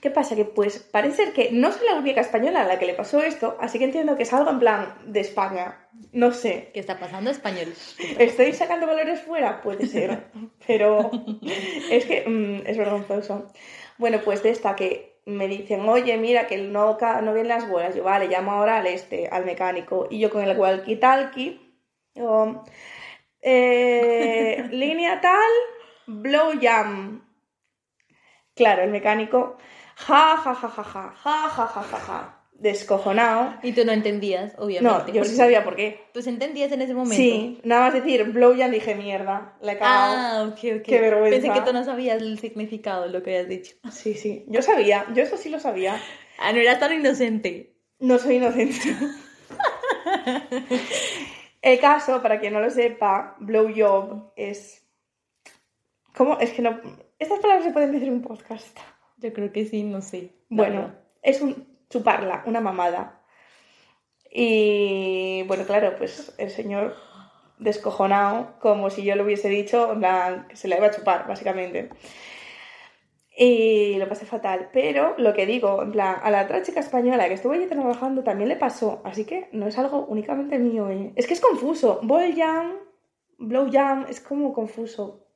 ¿Qué 0.00 0.10
pasa? 0.10 0.36
Que 0.36 0.44
pues 0.44 0.80
parece 0.80 1.16
ser 1.24 1.32
que 1.32 1.50
no 1.50 1.72
soy 1.72 1.86
la 1.86 1.94
única 1.94 2.20
española 2.20 2.60
a 2.62 2.66
la 2.66 2.78
que 2.78 2.84
le 2.84 2.92
pasó 2.92 3.22
esto, 3.22 3.56
así 3.58 3.78
que 3.78 3.86
entiendo 3.86 4.18
que 4.18 4.24
es 4.24 4.32
algo 4.34 4.50
en 4.50 4.58
plan 4.58 4.98
de 5.06 5.20
España. 5.20 5.88
No 6.12 6.30
sé. 6.32 6.70
¿Qué 6.74 6.80
está 6.80 6.98
pasando 6.98 7.30
español? 7.30 7.72
¿Estoy 8.18 8.52
sacando 8.52 8.86
valores 8.86 9.22
fuera? 9.22 9.62
Puede 9.62 9.86
ser, 9.86 10.24
pero 10.66 11.10
es 11.90 12.04
que 12.04 12.28
mm, 12.28 12.66
es 12.66 12.76
vergonzoso. 12.76 13.46
Bueno, 13.96 14.20
pues 14.22 14.42
de 14.42 14.50
esta 14.50 14.76
que 14.76 15.22
me 15.24 15.48
dicen, 15.48 15.88
oye, 15.88 16.18
mira, 16.18 16.46
que 16.46 16.58
no, 16.58 16.98
no 17.00 17.32
vienen 17.32 17.48
las 17.48 17.66
bolas. 17.66 17.94
Yo, 17.94 18.04
vale, 18.04 18.28
llamo 18.28 18.52
ahora 18.52 18.76
al 18.76 18.86
este, 18.86 19.28
al 19.28 19.46
mecánico. 19.46 20.06
Y 20.10 20.18
yo 20.18 20.28
con 20.28 20.44
el 20.44 20.54
walkie-talkie, 20.54 21.60
eh, 23.46 24.68
línea 24.70 25.20
tal, 25.20 25.50
blow 26.06 26.52
jam. 26.60 27.22
Claro, 28.54 28.82
el 28.82 28.90
mecánico, 28.90 29.58
ja, 29.96 30.36
ja, 30.42 30.54
ja, 30.54 30.68
ja, 30.68 30.82
ja, 30.82 30.82
ja, 30.82 31.48
ja, 31.48 31.66
ja, 31.68 31.82
ja, 31.82 31.98
ja, 31.98 32.40
descojonado. 32.52 33.54
Y 33.62 33.72
tú 33.72 33.84
no 33.84 33.92
entendías, 33.92 34.54
No, 34.56 34.64
obviamente. 34.64 35.12
yo 35.12 35.24
sí 35.24 35.36
sabía 35.36 35.62
por 35.64 35.76
qué. 35.76 36.04
Sí 36.14 36.28
entendías 36.28 36.72
en 36.72 36.80
ese 36.82 36.94
momento. 36.94 37.16
Sí, 37.16 37.60
nada 37.64 37.82
más 37.86 37.94
decir 37.94 38.24
blow 38.24 38.56
jam 38.56 38.70
dije 38.70 38.94
mierda, 38.94 39.56
la 39.60 39.72
he 39.72 39.78
cagado. 39.78 40.14
Ah, 40.16 40.42
ok, 40.48 40.58
ok. 40.78 40.82
Qué 40.82 41.00
vergüenza. 41.00 41.30
Pensé 41.40 41.52
que 41.52 41.66
tú 41.66 41.72
no 41.72 41.84
sabías 41.84 42.22
el 42.22 42.38
significado 42.38 43.02
de 43.02 43.10
lo 43.10 43.22
que 43.22 43.30
habías 43.36 43.48
dicho. 43.48 43.74
Sí, 43.92 44.14
sí, 44.14 44.44
yo 44.48 44.62
sabía, 44.62 45.04
yo 45.14 45.22
eso 45.24 45.36
sí 45.36 45.50
lo 45.50 45.58
sabía. 45.58 46.00
Ah, 46.38 46.52
no 46.52 46.60
eras 46.60 46.78
tan 46.78 46.92
inocente. 46.92 47.74
No 47.98 48.18
soy 48.18 48.36
inocente. 48.36 48.78
El 51.64 51.80
caso, 51.80 52.20
para 52.20 52.40
quien 52.40 52.52
no 52.52 52.60
lo 52.60 52.68
sepa, 52.68 53.36
blow 53.38 53.72
job 53.74 54.32
es... 54.36 54.86
¿Cómo? 56.14 56.38
Es 56.38 56.52
que 56.52 56.60
no... 56.60 56.78
Estas 57.18 57.40
palabras 57.40 57.64
se 57.64 57.72
pueden 57.72 57.90
decir 57.90 58.08
en 58.08 58.14
un 58.16 58.22
podcast. 58.22 58.78
Yo 59.16 59.32
creo 59.32 59.50
que 59.50 59.64
sí, 59.64 59.82
no 59.82 60.02
sé. 60.02 60.34
Bueno, 60.50 60.82
verdad. 60.82 60.98
es 61.22 61.40
un 61.40 61.66
chuparla, 61.88 62.42
una 62.44 62.60
mamada. 62.60 63.22
Y 64.30 65.42
bueno, 65.44 65.64
claro, 65.64 65.94
pues 65.96 66.34
el 66.36 66.50
señor 66.50 66.96
descojonado, 67.58 68.58
como 68.60 68.90
si 68.90 69.02
yo 69.02 69.16
le 69.16 69.22
hubiese 69.22 69.48
dicho, 69.48 69.90
en 69.90 70.00
plan, 70.00 70.48
que 70.48 70.56
se 70.56 70.68
la 70.68 70.76
iba 70.76 70.88
a 70.88 70.90
chupar, 70.90 71.26
básicamente. 71.26 71.88
Y 73.36 73.96
lo 73.98 74.08
pasé 74.08 74.26
fatal. 74.26 74.70
Pero 74.72 75.14
lo 75.18 75.32
que 75.34 75.46
digo, 75.46 75.82
en 75.82 75.92
plan, 75.92 76.16
a 76.22 76.30
la 76.30 76.42
otra 76.44 76.62
chica 76.62 76.80
española 76.80 77.26
que 77.28 77.34
estuvo 77.34 77.52
allí 77.52 77.66
trabajando 77.66 78.22
también 78.22 78.48
le 78.48 78.56
pasó. 78.56 79.00
Así 79.04 79.24
que 79.24 79.48
no 79.52 79.66
es 79.66 79.76
algo 79.78 80.06
únicamente 80.08 80.58
mío, 80.58 80.88
¿eh? 80.90 81.12
Es 81.16 81.26
que 81.26 81.34
es 81.34 81.40
confuso. 81.40 81.98
Ball 82.02 82.34
jam, 82.36 82.74
blow 83.38 83.68
jam, 83.72 84.06
es 84.08 84.20
como 84.20 84.52
confuso. 84.52 85.26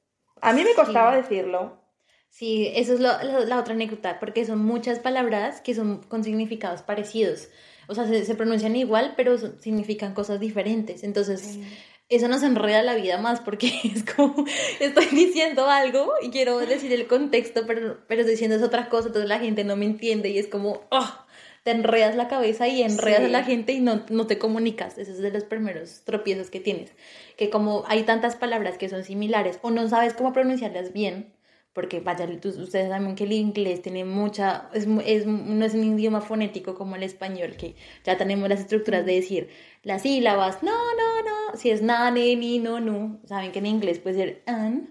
A 0.40 0.52
mí 0.52 0.62
me 0.62 0.74
costaba 0.74 1.10
Sí. 1.16 1.22
decirlo. 1.22 1.82
Sí, 2.30 2.70
eso 2.76 2.92
es 2.94 3.00
lo- 3.00 3.22
lo- 3.24 3.44
la 3.46 3.58
otra 3.58 3.74
anécdota, 3.74 4.20
porque 4.20 4.44
son 4.44 4.62
muchas 4.64 4.98
palabras 5.00 5.60
que 5.62 5.74
son 5.74 6.02
con 6.02 6.22
significados 6.22 6.82
parecidos. 6.82 7.48
O 7.88 7.94
sea, 7.94 8.06
se, 8.06 8.24
se 8.26 8.34
pronuncian 8.34 8.76
igual, 8.76 9.14
pero 9.16 9.38
son- 9.38 9.58
significan 9.60 10.12
cosas 10.14 10.38
diferentes. 10.38 11.02
Entonces, 11.04 11.58
eso 12.08 12.28
nos 12.28 12.42
enreda 12.42 12.82
la 12.82 12.94
vida 12.94 13.18
más, 13.18 13.40
porque 13.40 13.72
es 13.84 14.04
como, 14.04 14.44
estoy 14.80 15.06
diciendo 15.06 15.68
algo 15.68 16.12
y 16.22 16.30
quiero 16.30 16.58
decir 16.58 16.92
el 16.92 17.06
contexto, 17.06 17.64
pero, 17.66 17.98
pero 18.06 18.20
estoy 18.22 18.32
diciendo 18.34 18.56
es 18.56 18.62
otra 18.62 18.88
cosa, 18.88 19.08
entonces 19.08 19.28
la 19.28 19.38
gente 19.38 19.64
no 19.64 19.76
me 19.76 19.84
entiende 19.84 20.30
y 20.30 20.38
es 20.38 20.46
como, 20.48 20.82
¡ah! 20.90 21.26
te 21.64 21.72
enredas 21.72 22.16
la 22.16 22.28
cabeza 22.28 22.66
y 22.68 22.82
enredas 22.82 23.18
Sí. 23.18 23.24
a 23.26 23.28
la 23.28 23.42
gente 23.44 23.72
y 23.72 23.80
no, 23.80 24.04
no 24.08 24.26
te 24.26 24.38
comunicas. 24.38 24.96
Ese 24.96 25.10
es 25.10 25.18
de 25.18 25.30
los 25.30 25.44
primeros 25.44 26.00
tropiezos 26.04 26.48
que 26.50 26.60
tienes. 26.60 26.92
Que 27.36 27.50
como 27.50 27.84
hay 27.88 28.04
tantas 28.04 28.36
palabras 28.36 28.78
que 28.78 28.88
son 28.88 29.04
similares 29.04 29.58
o 29.60 29.70
no 29.70 29.86
sabes 29.88 30.14
cómo 30.14 30.32
pronunciarlas 30.32 30.94
bien, 30.94 31.34
porque 31.78 32.00
vaya, 32.00 32.24
ustedes 32.26 32.88
saben 32.88 33.14
que 33.14 33.22
el 33.22 33.30
inglés 33.30 33.82
tiene 33.82 34.04
mucha, 34.04 34.68
es, 34.74 34.88
es, 35.06 35.26
no 35.26 35.64
es 35.64 35.74
un 35.74 35.84
idioma 35.96 36.20
fonético 36.20 36.74
como 36.74 36.96
el 36.96 37.04
español, 37.04 37.54
que 37.56 37.76
ya 38.02 38.16
tenemos 38.18 38.48
las 38.48 38.58
estructuras 38.58 39.06
de 39.06 39.14
decir 39.14 39.48
las 39.84 40.02
sílabas, 40.02 40.60
no, 40.64 40.72
no, 40.72 41.22
no, 41.22 41.56
si 41.56 41.70
es 41.70 41.80
na, 41.80 42.10
ne, 42.10 42.34
ni, 42.34 42.58
no, 42.58 42.80
no, 42.80 43.20
saben 43.26 43.52
que 43.52 43.60
en 43.60 43.66
inglés 43.66 44.00
puede 44.00 44.16
ser 44.16 44.42
an, 44.46 44.90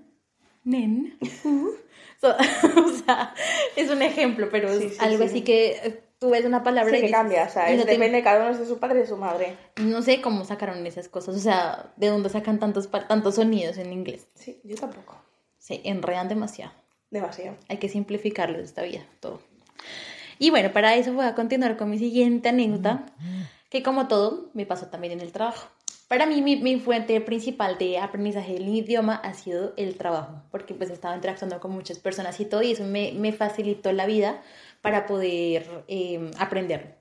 nen, 0.64 1.18
u. 1.44 1.72
So, 2.22 2.30
o 2.86 2.90
sea, 3.06 3.34
es 3.76 3.90
un 3.92 4.02
ejemplo, 4.02 4.48
pero 4.50 4.70
es 4.72 4.94
Sí, 4.94 4.98
algo 5.00 5.18
sí. 5.24 5.30
así 5.30 5.42
que 5.42 5.72
eh, 5.84 6.00
tú 6.20 6.30
ves 6.30 6.46
una 6.46 6.64
palabra 6.64 6.90
Sí, 6.92 6.98
y 6.98 7.02
que 7.02 7.08
dices- 7.08 7.18
cambia, 7.20 7.44
o 7.44 7.50
sea, 7.50 7.70
no 7.76 7.84
te- 7.84 7.92
depende, 7.92 8.24
cada 8.24 8.50
uno 8.50 8.58
de 8.58 8.66
su 8.66 8.80
padre 8.80 9.00
y 9.00 9.02
de 9.02 9.08
su 9.08 9.18
madre. 9.18 9.58
no 9.76 10.02
sé 10.02 10.22
cómo 10.22 10.46
sacaron 10.46 10.84
esas 10.88 11.10
cosas, 11.10 11.36
o 11.36 11.40
sea, 11.40 11.92
de 11.98 12.08
dónde 12.08 12.30
sacan 12.30 12.60
tantos, 12.60 12.90
tantos 12.90 13.36
sonidos 13.36 13.78
en 13.78 13.92
inglés. 13.92 14.28
Sí, 14.36 14.62
yo 14.64 14.76
tampoco. 14.78 15.16
Se 15.68 15.82
enredan 15.84 16.30
demasiado. 16.30 16.72
Demasiado. 17.12 17.58
Hay 17.68 17.76
que 17.76 17.90
simplificarlo 17.90 18.58
esta 18.58 18.84
vida, 18.84 19.02
todo. 19.20 19.42
Y 20.40 20.50
bueno, 20.50 20.72
para 20.72 20.96
eso 20.96 21.12
voy 21.12 21.26
a 21.26 21.36
continuar 21.36 21.76
con 21.76 21.90
mi 21.90 22.00
siguiente 22.00 22.48
anécdota, 22.48 23.06
que 23.70 23.84
como 23.84 24.08
todo, 24.08 24.50
me 24.54 24.66
pasó 24.66 24.86
también 24.86 25.12
en 25.12 25.20
el 25.20 25.34
trabajo. 25.34 25.68
Para 26.08 26.26
mí, 26.26 26.42
mi, 26.42 26.56
mi 26.56 26.80
fuente 26.80 27.20
principal 27.20 27.78
de 27.78 28.00
aprendizaje 28.00 28.54
del 28.54 28.70
idioma 28.70 29.16
ha 29.16 29.34
sido 29.34 29.74
el 29.76 29.98
trabajo, 29.98 30.42
porque 30.52 30.74
pues 30.74 30.90
estaba 30.90 31.16
interactuando 31.16 31.60
con 31.60 31.72
muchas 31.72 32.00
personas 32.00 32.40
y 32.40 32.46
todo, 32.46 32.62
y 32.62 32.72
eso 32.72 32.86
me, 32.86 33.12
me 33.12 33.34
facilitó 33.34 33.92
la 33.92 34.06
vida 34.06 34.42
para 34.82 35.06
poder 35.06 35.84
eh, 35.90 36.32
aprender. 36.40 36.96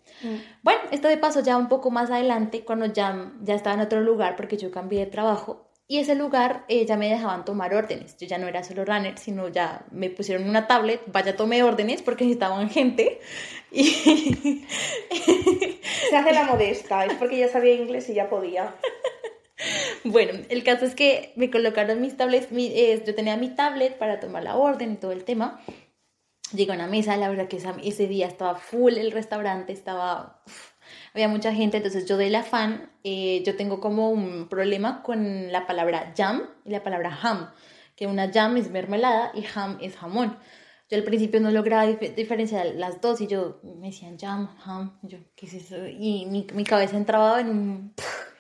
Bueno, 0.65 0.81
esto 0.91 1.07
de 1.07 1.19
paso 1.19 1.41
ya 1.41 1.57
un 1.57 1.69
poco 1.69 1.93
más 1.93 2.11
adelante, 2.11 2.65
cuando 2.65 2.87
ya, 2.87 3.33
ya 3.43 3.55
estaba 3.55 3.75
en 3.75 3.83
otro 3.83 4.01
lugar, 4.01 4.35
porque 4.35 4.57
yo 4.57 4.73
cambié 4.73 5.05
de 5.05 5.07
trabajo, 5.07 5.66
y 5.89 5.99
ese 5.99 6.15
lugar 6.15 6.65
eh, 6.69 6.85
ya 6.87 6.97
me 6.97 7.09
dejaban 7.09 7.45
tomar 7.45 7.75
órdenes. 7.75 8.17
Yo 8.19 8.27
ya 8.27 8.39
no 8.39 8.49
era 8.49 8.63
solo 8.65 8.85
runner, 8.85 9.19
sino 9.19 9.49
ya 9.49 9.85
me 9.91 10.11
pusieron 10.11 10.49
una 10.49 10.67
tablet, 10.67 11.01
vaya 11.07 11.37
tomé 11.37 11.63
órdenes 11.63 12.03
porque 12.03 12.25
necesitaban 12.25 12.69
gente. 12.71 13.21
Y 13.73 13.85
Se 16.11 16.17
hace 16.17 16.33
la 16.33 16.45
modesta, 16.45 17.05
es 17.05 17.15
porque 17.15 17.39
ya 17.39 17.49
sabía 17.49 17.75
inglés 17.75 18.09
y 18.09 18.15
ya 18.15 18.29
podía. 18.29 18.75
bueno, 20.05 20.33
el 20.49 20.63
caso 20.65 20.85
es 20.85 20.95
que 20.95 21.33
me 21.37 21.51
colocaron 21.51 22.01
mis 22.01 22.17
tablets, 22.17 22.53
mi- 22.53 22.73
eh, 22.75 23.03
yo 23.07 23.15
tenía 23.15 23.37
mi 23.37 23.51
tablet 23.55 23.97
para 23.99 24.21
tomar 24.21 24.43
la 24.45 24.57
orden 24.57 24.93
y 24.93 24.97
todo 24.97 25.13
el 25.13 25.25
tema. 25.25 25.61
Llegué 26.53 26.73
a 26.73 26.75
una 26.77 26.87
mesa, 26.87 27.17
la 27.17 27.29
verdad 27.29 27.49
que 27.49 27.57
ese 27.83 28.07
día 28.07 28.27
estaba 28.29 28.55
full 28.57 28.95
el 28.99 29.11
restaurante, 29.11 29.73
estaba... 29.73 30.43
uf, 30.47 30.76
había 31.15 31.29
mucha 31.29 31.53
gente, 31.53 31.77
entonces 31.79 32.07
yo 32.07 32.17
del 32.17 32.35
afán, 32.35 32.91
eh, 33.05 33.43
yo 33.45 33.57
tengo 33.57 33.81
como 33.81 34.11
un 34.11 34.49
problema 34.49 35.03
con 35.03 35.51
la 35.53 35.67
palabra 35.67 36.13
jam 36.17 36.43
y 36.65 36.71
la 36.71 36.83
palabra 36.83 37.17
ham, 37.23 37.51
que 37.97 38.07
una 38.07 38.31
jam 38.33 38.57
es 38.57 38.71
mermelada 38.71 39.31
y 39.35 39.45
ham 39.55 39.79
es 39.81 39.97
jamón. 39.97 40.37
Yo 40.89 40.97
al 40.97 41.03
principio 41.05 41.41
no 41.41 41.51
lograba 41.51 41.85
dif- 41.87 42.15
diferenciar 42.15 42.67
las 42.77 43.01
dos 43.01 43.21
y 43.21 43.27
yo 43.27 43.61
me 43.63 43.89
decían 43.89 44.17
jam, 44.19 44.49
ham, 44.65 44.99
y 45.03 45.09
yo, 45.09 45.19
¿qué 45.35 45.47
es 45.47 45.55
eso? 45.55 45.77
Y 45.87 46.27
mi, 46.27 46.47
mi 46.55 46.63
cabeza 46.65 46.97
entraba 46.97 47.41
en 47.41 47.49
un... 47.51 47.95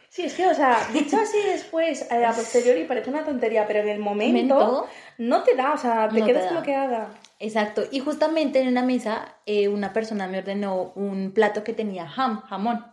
Sí, 0.08 0.22
es 0.22 0.34
que, 0.34 0.46
o 0.46 0.54
sea, 0.54 0.78
dicho 0.94 1.16
así 1.18 1.36
después, 1.46 2.10
eh, 2.10 2.24
a 2.24 2.32
posteriori 2.32 2.84
parece 2.84 3.10
una 3.10 3.24
tontería, 3.24 3.66
pero 3.66 3.80
en 3.80 3.88
el 3.88 3.98
momento, 3.98 4.54
Momento. 4.54 4.86
no 5.18 5.42
te 5.42 5.54
da, 5.56 5.74
o 5.74 5.76
sea, 5.76 6.08
te 6.08 6.20
No 6.20 6.24
te 6.26 6.32
quedas 6.32 6.44
da. 6.46 6.50
bloqueada. 6.52 7.10
Exacto, 7.38 7.82
y 7.90 8.00
justamente 8.00 8.60
en 8.60 8.68
una 8.68 8.82
mesa 8.82 9.36
eh, 9.44 9.68
una 9.68 9.92
persona 9.92 10.26
me 10.26 10.38
ordenó 10.38 10.92
un 10.96 11.32
plato 11.32 11.64
que 11.64 11.74
tenía 11.74 12.10
ham, 12.16 12.40
jamón. 12.42 12.86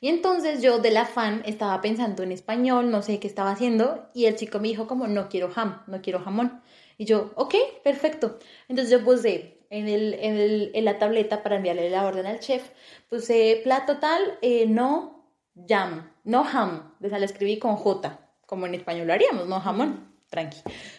Y 0.00 0.08
entonces 0.08 0.62
yo 0.62 0.78
del 0.78 0.96
afán 0.98 1.42
estaba 1.46 1.80
pensando 1.82 2.22
en 2.22 2.32
español, 2.32 2.90
no 2.90 3.02
sé 3.02 3.20
qué 3.20 3.26
estaba 3.28 3.50
haciendo, 3.52 4.08
y 4.14 4.26
el 4.26 4.36
chico 4.36 4.60
me 4.60 4.68
dijo 4.68 4.86
como 4.86 5.06
no 5.08 5.28
quiero 5.28 5.50
ham, 5.56 5.82
no 5.88 6.02
quiero 6.02 6.20
jamón. 6.20 6.62
Y 6.98 7.06
yo, 7.06 7.32
ok, 7.36 7.54
perfecto. 7.84 8.38
Entonces 8.68 8.90
yo 8.92 9.04
puse 9.04 9.66
en, 9.70 9.88
el, 9.88 10.14
en, 10.14 10.36
el- 10.38 10.70
en 10.74 10.84
la 10.86 10.98
tableta 10.98 11.42
para 11.42 11.56
enviarle 11.56 11.90
la 11.90 12.06
orden 12.06 12.26
al 12.26 12.40
chef, 12.40 12.70
puse 13.10 13.60
plato 13.64 13.98
tal, 13.98 14.38
eh, 14.42 14.66
no 14.66 15.30
jam, 15.68 16.10
no 16.24 16.44
ham, 16.44 16.94
o 17.04 17.08
sea, 17.08 17.18
lo 17.18 17.24
escribí 17.26 17.58
con 17.58 17.76
J, 17.76 18.18
como 18.46 18.66
en 18.66 18.74
español 18.74 19.06
lo 19.08 19.12
haríamos, 19.14 19.46
no 19.48 19.60
jamón, 19.60 20.13
tranqui. 20.30 20.58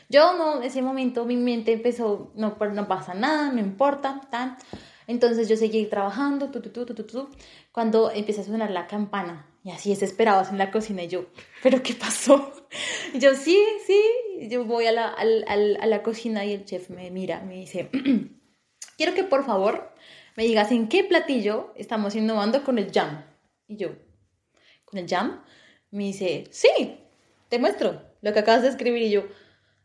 Yo 0.09 0.37
no, 0.37 0.61
ese 0.61 0.81
momento 0.81 1.25
mi 1.25 1.35
mente 1.37 1.73
empezó, 1.73 2.31
no, 2.35 2.57
pues, 2.57 2.73
no 2.73 2.87
pasa 2.87 3.13
nada, 3.13 3.51
no 3.51 3.59
importa, 3.59 4.21
tan. 4.31 4.57
Entonces 5.07 5.47
yo 5.49 5.55
seguí 5.57 5.85
trabajando, 5.85 6.49
tu, 6.49 6.61
tu, 6.61 6.69
tu, 6.69 6.85
tu, 6.85 6.95
tu, 6.95 7.03
tu, 7.03 7.29
cuando 7.71 8.11
empieza 8.11 8.41
a 8.41 8.45
sonar 8.45 8.71
la 8.71 8.87
campana. 8.87 9.47
Y 9.63 9.71
así 9.71 9.89
desesperados 9.89 10.49
en 10.49 10.57
la 10.59 10.69
cocina 10.71 11.03
y 11.03 11.07
yo, 11.07 11.25
¿pero 11.63 11.81
qué 11.83 11.93
pasó? 11.93 12.51
Y 13.13 13.19
yo, 13.19 13.33
sí, 13.35 13.57
sí. 13.87 14.01
Yo 14.49 14.65
voy 14.65 14.85
a 14.87 14.91
la, 14.91 15.07
al- 15.07 15.45
a 15.47 15.85
la 15.85 16.03
cocina 16.03 16.43
y 16.43 16.51
el 16.51 16.65
chef 16.65 16.89
me 16.89 17.09
mira, 17.09 17.39
me 17.41 17.55
dice, 17.55 17.89
quiero 18.97 19.13
que 19.13 19.23
por 19.23 19.45
favor 19.45 19.93
me 20.35 20.43
digas 20.43 20.71
en 20.71 20.89
qué 20.89 21.03
platillo 21.05 21.71
estamos 21.75 22.15
innovando 22.15 22.63
con 22.63 22.77
el 22.77 22.91
jam. 22.91 23.23
Y 23.67 23.77
yo, 23.77 23.89
¿con 24.83 24.99
el 24.99 25.07
jam? 25.07 25.41
Me 25.91 26.03
dice, 26.05 26.45
sí, 26.51 26.97
te 27.49 27.59
muestro 27.59 28.01
lo 28.21 28.33
que 28.33 28.39
acabas 28.39 28.61
de 28.63 28.69
escribir. 28.69 29.01
Y 29.03 29.09
yo, 29.11 29.23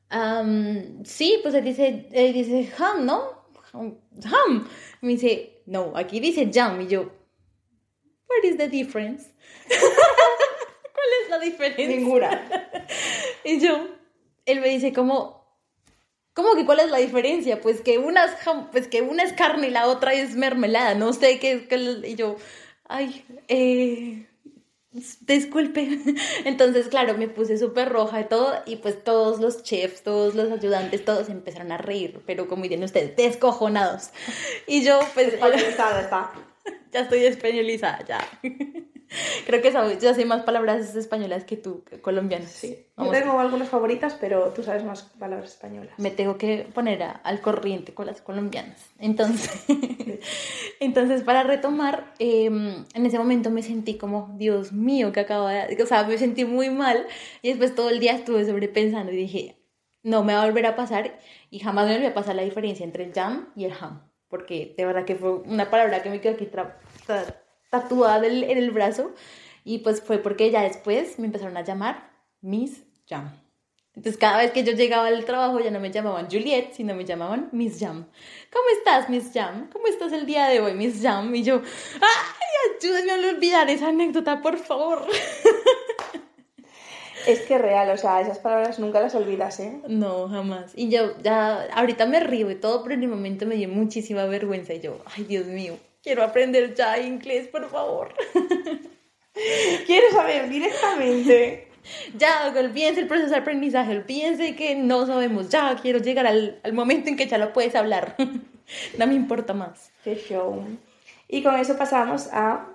"Am, 0.08 1.04
sí, 1.04 1.38
pues 1.42 1.54
él 1.54 1.64
dice, 1.64 2.08
él 2.12 2.32
dice 2.32 2.70
ham, 2.78 3.04
¿no? 3.06 3.40
Ham. 3.72 4.68
Me 5.00 5.10
dice, 5.12 5.62
no, 5.66 5.92
aquí 5.94 6.18
dice 6.20 6.50
jam. 6.52 6.80
Y 6.80 6.88
yo, 6.88 7.02
what 8.28 8.42
is 8.44 8.56
the 8.56 8.68
difference? 8.68 9.30
¿Cuál 9.68 11.08
es 11.24 11.30
la 11.30 11.38
diferencia? 11.38 11.86
Ninguna. 11.86 12.48
Y 13.44 13.58
yo, 13.60 13.88
él 14.44 14.60
me 14.60 14.68
dice 14.68 14.92
como, 14.92 15.46
¿cómo 16.34 16.54
que 16.54 16.66
cuál 16.66 16.80
es 16.80 16.90
la 16.90 16.98
diferencia? 16.98 17.60
Pues 17.60 17.80
que 17.80 17.96
una 17.98 18.24
es, 18.26 18.32
jam- 18.44 18.68
pues 18.70 18.86
que 18.88 19.00
una 19.00 19.22
es 19.22 19.32
carne 19.32 19.68
y 19.68 19.70
la 19.70 19.86
otra 19.86 20.12
es 20.12 20.34
mermelada, 20.36 20.94
no 20.94 21.12
sé 21.14 21.38
qué, 21.38 21.66
qué- 21.68 22.02
y 22.06 22.16
yo, 22.16 22.36
ay, 22.86 23.24
eh, 23.48 24.09
disculpe. 25.20 25.98
Entonces, 26.44 26.88
claro, 26.88 27.16
me 27.16 27.28
puse 27.28 27.58
súper 27.58 27.88
roja 27.88 28.20
y 28.20 28.24
todo, 28.24 28.54
y 28.66 28.76
pues 28.76 29.02
todos 29.02 29.40
los 29.40 29.62
chefs, 29.62 30.02
todos 30.02 30.34
los 30.34 30.50
ayudantes, 30.50 31.04
todos 31.04 31.28
empezaron 31.28 31.72
a 31.72 31.78
reír, 31.78 32.20
pero 32.26 32.48
como 32.48 32.62
dirían 32.62 32.82
ustedes, 32.82 33.16
descojonados. 33.16 34.10
Y 34.66 34.84
yo, 34.84 35.00
pues, 35.14 35.34
Españolizada 35.34 36.00
está. 36.00 36.32
ya 36.92 37.00
estoy 37.00 37.24
españolizada, 37.24 38.04
ya. 38.06 38.28
Creo 39.46 39.60
que 39.62 39.72
sabes, 39.72 39.98
ya 39.98 40.14
sé 40.14 40.24
más 40.24 40.42
palabras 40.42 40.94
españolas 40.94 41.44
que 41.44 41.56
tú, 41.56 41.82
colombianas. 42.02 42.50
Sí. 42.50 42.86
Yo 42.96 43.10
tengo 43.10 43.38
algunas 43.40 43.68
favoritas, 43.68 44.16
pero 44.20 44.48
tú 44.50 44.62
sabes 44.62 44.84
más 44.84 45.02
palabras 45.18 45.50
españolas. 45.52 45.92
me 45.98 46.10
tengo 46.10 46.36
que 46.38 46.68
poner 46.74 47.02
a- 47.02 47.10
al 47.12 47.40
corriente 47.40 47.92
con 47.94 48.06
las 48.06 48.20
colombianas. 48.20 48.78
Entonces, 48.98 49.50
entonces 50.80 51.22
para 51.22 51.42
retomar, 51.42 52.12
eh, 52.18 52.44
en 52.46 53.06
ese 53.06 53.18
momento 53.18 53.50
me 53.50 53.62
sentí 53.62 53.96
como, 53.96 54.34
Dios 54.36 54.72
mío, 54.72 55.12
que 55.12 55.20
acabo 55.20 55.48
de... 55.48 55.82
O 55.82 55.86
sea, 55.86 56.04
me 56.04 56.18
sentí 56.18 56.44
muy 56.44 56.70
mal 56.70 57.06
y 57.42 57.48
después 57.48 57.74
todo 57.74 57.90
el 57.90 58.00
día 58.00 58.12
estuve 58.12 58.44
sobrepensando 58.46 59.12
y 59.12 59.16
dije, 59.16 59.56
no 60.02 60.24
me 60.24 60.34
va 60.34 60.42
a 60.42 60.46
volver 60.46 60.66
a 60.66 60.76
pasar 60.76 61.18
y 61.50 61.58
jamás 61.58 61.86
me 61.86 61.94
volvió 61.94 62.08
a 62.10 62.14
pasar 62.14 62.34
la 62.34 62.42
diferencia 62.42 62.84
entre 62.84 63.04
el 63.04 63.12
jam 63.12 63.48
y 63.56 63.64
el 63.64 63.72
ham, 63.80 64.02
porque 64.28 64.74
de 64.76 64.84
verdad 64.86 65.04
que 65.04 65.16
fue 65.16 65.32
una 65.32 65.70
palabra 65.70 66.02
que 66.02 66.10
me 66.10 66.20
quedó 66.20 66.34
aquí 66.34 66.46
tra- 66.46 66.74
tra- 67.06 67.34
tatuada 67.70 68.26
en 68.26 68.58
el 68.58 68.70
brazo 68.70 69.14
y 69.64 69.78
pues 69.78 70.02
fue 70.02 70.18
porque 70.18 70.50
ya 70.50 70.62
después 70.62 71.18
me 71.18 71.26
empezaron 71.26 71.56
a 71.56 71.64
llamar 71.64 72.10
Miss 72.40 72.82
Jam. 73.08 73.30
Entonces 73.94 74.18
cada 74.18 74.38
vez 74.38 74.52
que 74.52 74.64
yo 74.64 74.72
llegaba 74.72 75.08
al 75.08 75.24
trabajo 75.24 75.60
ya 75.60 75.70
no 75.70 75.80
me 75.80 75.90
llamaban 75.90 76.28
Juliet, 76.30 76.72
sino 76.72 76.94
me 76.94 77.04
llamaban 77.04 77.48
Miss 77.52 77.78
Jam. 77.80 78.06
¿Cómo 78.52 78.64
estás, 78.78 79.08
Miss 79.08 79.30
Jam? 79.32 79.68
¿Cómo 79.72 79.86
estás 79.86 80.12
el 80.12 80.26
día 80.26 80.46
de 80.48 80.60
hoy, 80.60 80.74
Miss 80.74 81.02
Jam? 81.02 81.34
Y 81.34 81.42
yo, 81.42 81.56
¡ay, 81.56 82.76
ayúdenme 82.78 83.12
a 83.12 83.30
olvidar 83.30 83.68
esa 83.68 83.88
anécdota, 83.88 84.40
por 84.42 84.58
favor! 84.58 85.06
Es 87.26 87.42
que 87.42 87.58
real, 87.58 87.90
o 87.90 87.98
sea, 87.98 88.20
esas 88.22 88.38
palabras 88.38 88.78
nunca 88.78 89.00
las 89.00 89.14
olvidas, 89.14 89.60
¿eh? 89.60 89.82
No, 89.88 90.28
jamás. 90.28 90.72
Y 90.74 90.88
yo 90.88 91.18
ya, 91.22 91.68
ahorita 91.74 92.06
me 92.06 92.20
río 92.20 92.50
y 92.50 92.54
todo, 92.54 92.82
pero 92.82 92.94
en 92.94 93.02
el 93.02 93.08
momento 93.08 93.44
me 93.44 93.56
dio 93.56 93.68
muchísima 93.68 94.24
vergüenza. 94.24 94.72
Y 94.72 94.80
yo, 94.80 94.98
ay, 95.04 95.24
Dios 95.24 95.46
mío, 95.46 95.76
quiero 96.02 96.22
aprender 96.22 96.74
ya 96.74 96.98
inglés, 96.98 97.48
por 97.48 97.68
favor. 97.68 98.14
Quiero 99.86 100.10
saber 100.10 100.48
directamente. 100.48 101.68
Ya, 102.18 102.52
olvídense 102.54 103.00
el 103.00 103.06
proceso 103.06 103.30
de 103.30 103.36
aprendizaje, 103.36 103.96
olvídense 103.96 104.54
que 104.54 104.74
no 104.74 105.06
sabemos, 105.06 105.48
ya 105.48 105.76
quiero 105.80 105.98
llegar 105.98 106.26
al, 106.26 106.60
al 106.62 106.72
momento 106.72 107.08
en 107.08 107.16
que 107.16 107.26
ya 107.26 107.38
lo 107.38 107.52
puedes 107.52 107.74
hablar. 107.74 108.16
no 108.98 109.06
me 109.06 109.14
importa 109.14 109.54
más. 109.54 109.90
Qué 110.04 110.16
show. 110.16 110.64
Y 111.28 111.42
con 111.42 111.56
eso 111.56 111.76
pasamos 111.78 112.28
a 112.32 112.66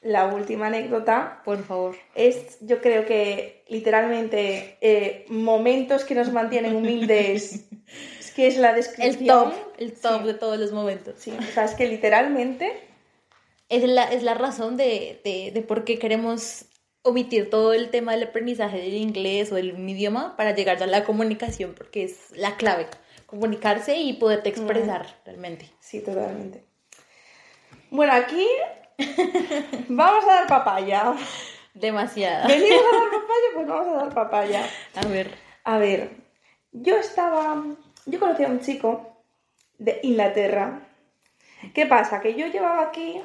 la 0.00 0.26
última 0.26 0.68
anécdota. 0.68 1.42
Por 1.44 1.64
favor. 1.64 1.96
Es, 2.14 2.58
yo 2.60 2.80
creo 2.80 3.04
que 3.04 3.64
literalmente, 3.68 4.78
eh, 4.80 5.24
momentos 5.28 6.04
que 6.04 6.14
nos 6.14 6.32
mantienen 6.32 6.76
humildes. 6.76 7.66
que 8.34 8.46
es 8.46 8.56
la 8.56 8.70
El 8.70 8.76
descripción. 8.76 9.26
top, 9.26 9.54
el 9.78 9.92
top 9.92 10.20
Sí. 10.22 10.26
de 10.26 10.34
todos 10.34 10.58
los 10.58 10.72
momentos. 10.72 11.14
Sí, 11.18 11.32
o 11.38 11.42
sea, 11.52 11.64
es 11.64 11.74
que 11.74 11.86
literalmente 11.86 12.88
Es 13.68 13.82
la, 13.84 14.04
es 14.12 14.22
la 14.22 14.34
razón 14.34 14.76
de, 14.76 15.20
de, 15.24 15.50
de 15.52 15.62
por 15.62 15.84
qué 15.84 15.98
queremos 15.98 16.66
omitir 17.02 17.50
todo 17.50 17.72
el 17.74 17.90
tema 17.90 18.12
del 18.12 18.24
aprendizaje 18.24 18.78
del 18.78 18.94
inglés 18.94 19.52
o 19.52 19.56
del 19.56 19.78
idioma 19.88 20.36
para 20.36 20.54
llegar 20.54 20.82
a 20.82 20.86
la 20.86 21.04
comunicación, 21.04 21.74
porque 21.74 22.04
es 22.04 22.30
la 22.32 22.56
clave, 22.56 22.86
comunicarse 23.26 23.96
y 23.98 24.14
poderte 24.14 24.48
expresar 24.48 25.06
realmente. 25.26 25.70
Sí, 25.80 26.00
totalmente. 26.00 26.64
Bueno, 27.90 28.12
aquí 28.14 28.46
vamos 29.88 30.24
a 30.24 30.34
dar 30.34 30.46
papaya. 30.46 31.14
Demasiada. 31.74 32.46
¿Venimos 32.46 32.80
a 32.80 32.96
dar 32.96 33.10
papaya? 33.10 33.48
Pues 33.54 33.66
vamos 33.66 33.86
a 33.88 33.96
dar 34.04 34.14
papaya. 34.14 34.68
A 34.94 35.06
ver, 35.06 35.30
A 35.64 35.78
ver, 35.78 36.10
yo 36.72 36.96
estaba. 36.96 37.64
Yo 38.06 38.20
conocí 38.20 38.44
a 38.44 38.48
un 38.48 38.60
chico 38.60 39.16
de 39.78 40.00
Inglaterra. 40.02 40.80
¿Qué 41.72 41.86
pasa? 41.86 42.20
Que 42.20 42.34
yo 42.34 42.46
llevaba 42.46 42.82
aquí 42.82 43.20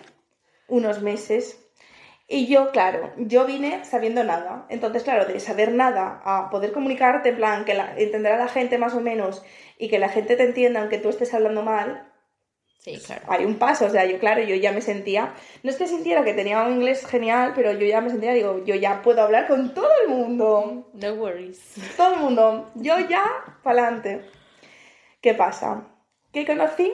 unos 0.67 1.01
meses 1.01 1.59
y 2.31 2.45
yo, 2.45 2.71
claro, 2.71 3.11
yo 3.17 3.45
vine 3.45 3.83
sabiendo 3.85 4.23
nada. 4.23 4.67
Entonces, 4.69 5.03
claro, 5.03 5.25
de 5.25 5.39
saber 5.39 5.73
nada 5.73 6.21
a 6.23 6.51
poder 6.51 6.71
comunicarte, 6.71 7.29
en 7.29 7.35
plan, 7.37 7.65
que 7.65 7.73
la, 7.73 7.97
entender 7.97 8.33
a 8.33 8.37
la 8.37 8.47
gente 8.47 8.77
más 8.77 8.93
o 8.93 9.01
menos 9.01 9.43
y 9.79 9.89
que 9.89 9.97
la 9.97 10.09
gente 10.09 10.35
te 10.35 10.43
entienda 10.43 10.79
aunque 10.79 10.99
tú 10.99 11.09
estés 11.09 11.33
hablando 11.33 11.63
mal, 11.63 12.07
sí, 12.77 13.01
claro. 13.03 13.23
hay 13.29 13.45
un 13.45 13.57
paso, 13.57 13.87
o 13.87 13.89
sea, 13.89 14.05
yo 14.05 14.19
claro, 14.19 14.43
yo 14.43 14.55
ya 14.55 14.71
me 14.71 14.81
sentía, 14.81 15.33
no 15.63 15.71
es 15.71 15.77
que 15.77 15.87
sintiera 15.87 16.23
que 16.23 16.35
tenía 16.35 16.61
un 16.61 16.73
inglés 16.73 17.03
genial, 17.07 17.53
pero 17.55 17.71
yo 17.71 17.87
ya 17.87 17.99
me 17.99 18.11
sentía, 18.11 18.31
digo, 18.33 18.63
yo 18.63 18.75
ya 18.75 19.01
puedo 19.01 19.23
hablar 19.23 19.47
con 19.47 19.73
todo 19.73 19.89
el 20.03 20.09
mundo, 20.09 20.87
No 20.93 21.13
worries. 21.15 21.73
todo 21.97 22.13
el 22.13 22.19
mundo, 22.19 22.69
yo 22.75 22.99
ya, 23.09 23.23
para 23.63 23.87
adelante. 23.87 24.29
¿Qué 25.21 25.33
pasa? 25.33 25.87
Que 26.31 26.45
conocí 26.45 26.91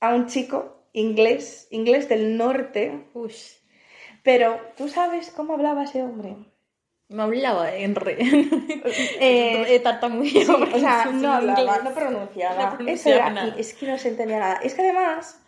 a 0.00 0.14
un 0.14 0.26
chico 0.26 0.86
inglés, 0.92 1.68
inglés 1.70 2.08
del 2.08 2.36
norte, 2.36 3.08
Uy, 3.14 3.34
pero 4.22 4.60
¿tú 4.76 4.88
sabes 4.88 5.30
cómo 5.30 5.54
hablaba 5.54 5.84
ese 5.84 6.02
hombre? 6.02 6.36
me 7.08 7.22
hablaba 7.22 7.74
en 7.74 7.94
re. 7.94 8.18
Eh, 9.20 9.74
eh, 9.74 9.80
tartamudeo, 9.80 10.28
Sí, 10.28 10.42
o 10.74 10.78
sea, 10.78 11.06
no 11.06 11.32
hablaba, 11.32 11.78
no 11.78 11.94
pronunciaba. 11.94 12.76
No 12.78 12.88
Eso 12.88 13.08
era, 13.08 13.54
es 13.56 13.72
que 13.72 13.86
no 13.86 13.96
se 13.98 14.08
entendía 14.08 14.38
nada. 14.38 14.60
Es 14.62 14.74
que 14.74 14.82
además, 14.82 15.40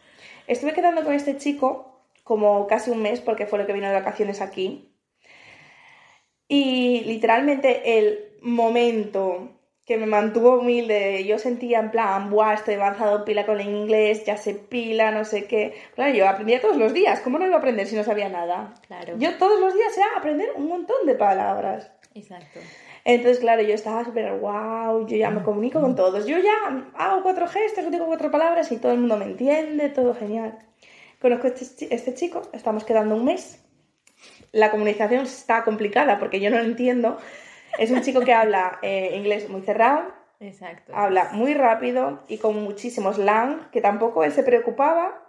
estuve 0.47 0.73
quedando 0.73 1.05
con 1.05 1.13
este 1.13 1.37
chico 1.37 2.01
como 2.25 2.67
casi 2.67 2.91
un 2.91 3.03
mes 3.03 3.21
porque 3.21 3.47
fue 3.47 3.59
lo 3.59 3.67
que 3.67 3.73
vino 3.73 3.89
de 3.89 3.95
vacaciones 3.95 4.41
aquí. 4.41 4.95
Y 6.49 7.03
literalmente 7.05 7.99
el 7.99 8.39
momento 8.41 9.56
que 9.87 9.97
me 9.97 10.07
mantuvo 10.07 10.59
humilde, 10.59 11.25
yo 11.25 11.39
sentía 11.39 11.79
en 11.79 11.93
plan, 11.93 12.29
buah, 12.29 12.55
estoy 12.55 12.75
avanzado 12.75 13.25
pila 13.25 13.47
con 13.47 13.61
el 13.61 13.69
inglés, 13.69 14.25
ya 14.25 14.37
sé 14.37 14.55
pila, 14.55 15.13
no 15.13 15.25
sé 15.25 15.45
qué. 15.47 15.75
Claro, 15.95 16.13
yo 16.13 16.29
aprendía 16.29 16.61
todos 16.61 16.77
los 16.77 16.93
días, 16.93 17.21
¿cómo 17.21 17.39
no 17.39 17.47
iba 17.47 17.55
a 17.55 17.59
aprender 17.59 17.87
si 17.87 17.95
no 17.95 18.03
sabía 18.03 18.29
nada? 18.29 18.75
Claro. 18.89 19.15
Yo 19.17 19.37
todos 19.39 19.61
los 19.61 19.73
días 19.75 19.97
era 19.97 20.07
aprender 20.17 20.49
un 20.57 20.67
montón 20.67 21.07
de 21.07 21.15
palabras. 21.15 21.93
Exacto. 22.15 22.59
Entonces, 23.05 23.39
claro, 23.39 23.63
yo 23.63 23.75
estaba 23.75 24.05
súper 24.05 24.33
wow, 24.33 25.07
yo 25.07 25.17
ya 25.17 25.31
me 25.31 25.45
comunico 25.45 25.81
con 25.81 25.95
todos. 25.95 26.27
Yo 26.27 26.39
ya 26.39 26.91
hago 26.97 27.23
cuatro 27.23 27.47
gestos, 27.47 27.89
digo 27.89 28.07
cuatro 28.07 28.33
palabras 28.33 28.73
y 28.73 28.79
todo 28.79 28.91
el 28.91 28.99
mundo 28.99 29.17
me 29.17 29.27
entiende, 29.27 29.89
todo 29.91 30.17
genial. 30.17 30.59
Conozco 31.21 31.47
a 31.47 31.51
este, 31.51 31.95
este 31.95 32.13
chico, 32.15 32.43
estamos 32.53 32.83
quedando 32.83 33.15
un 33.15 33.25
mes. 33.25 33.63
La 34.51 34.73
comunicación 34.73 35.27
está 35.27 35.63
complicada 35.63 36.19
porque 36.19 36.41
yo 36.41 36.51
no 36.51 36.59
lo 36.59 36.65
entiendo. 36.65 37.19
Es 37.79 37.91
un 37.91 38.01
chico 38.03 38.21
que 38.21 38.33
habla 38.33 38.79
eh, 38.83 39.15
inglés 39.17 39.49
muy 39.49 39.63
cerrado, 39.63 40.13
Exacto. 40.41 40.93
habla 40.95 41.31
muy 41.33 41.55
rápido 41.55 42.23
y 42.29 42.39
con 42.39 42.63
muchísimo 42.63 43.13
slang, 43.13 43.71
que 43.71 43.81
tampoco 43.81 44.25
él 44.25 44.33
se 44.33 44.43
preocupaba 44.43 45.23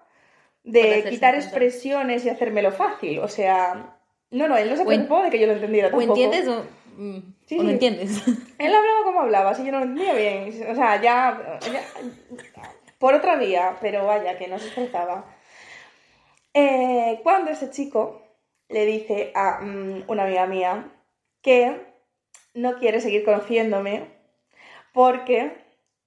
de 0.64 1.06
quitar 1.10 1.36
expresiones 1.36 2.26
y 2.26 2.30
hacérmelo 2.30 2.72
fácil. 2.72 3.20
O 3.20 3.28
sea, 3.28 3.96
no, 4.32 4.48
no, 4.48 4.58
él 4.58 4.70
no 4.70 4.76
se 4.76 4.84
O 4.84 4.86
preocupó 4.86 5.24
de 5.24 5.30
que 5.30 5.40
yo 5.40 5.48
lo 5.48 5.54
entendiera 5.54 5.88
¿O 5.88 5.92
tampoco. 5.92 6.14
entiendes 6.22 6.48
o, 6.48 6.66
mm, 6.98 7.20
Sí, 7.46 7.60
o 7.60 7.64
no 7.64 7.70
entiendes? 7.70 8.22
Él 8.60 8.74
hablaba 8.76 9.04
como 9.06 9.22
hablaba, 9.22 9.52
así 9.52 9.64
yo 9.64 9.72
no 9.72 9.80
lo 9.80 9.86
entendía 9.86 10.14
bien. 10.14 10.50
O 10.70 10.76
sea, 10.76 11.00
ya, 11.02 11.60
ya- 11.72 11.84
por 12.98 13.14
otra 13.14 13.36
vía, 13.38 13.78
pero 13.80 14.06
vaya, 14.06 14.38
que 14.38 14.48
no 14.48 14.58
se 14.60 14.68
esforzaba. 14.70 15.24
Eh, 16.54 17.20
cuando 17.24 17.52
ese 17.52 17.70
chico 17.70 18.22
le 18.70 18.86
dice 18.86 19.32
a 19.36 19.60
mm, 19.62 20.04
una 20.08 20.24
amiga 20.24 20.46
mía 20.48 20.86
que 21.42 21.87
no 22.54 22.78
quiere 22.78 23.02
seguir 23.02 23.24
conociéndome 23.24 24.08
porque 24.94 25.52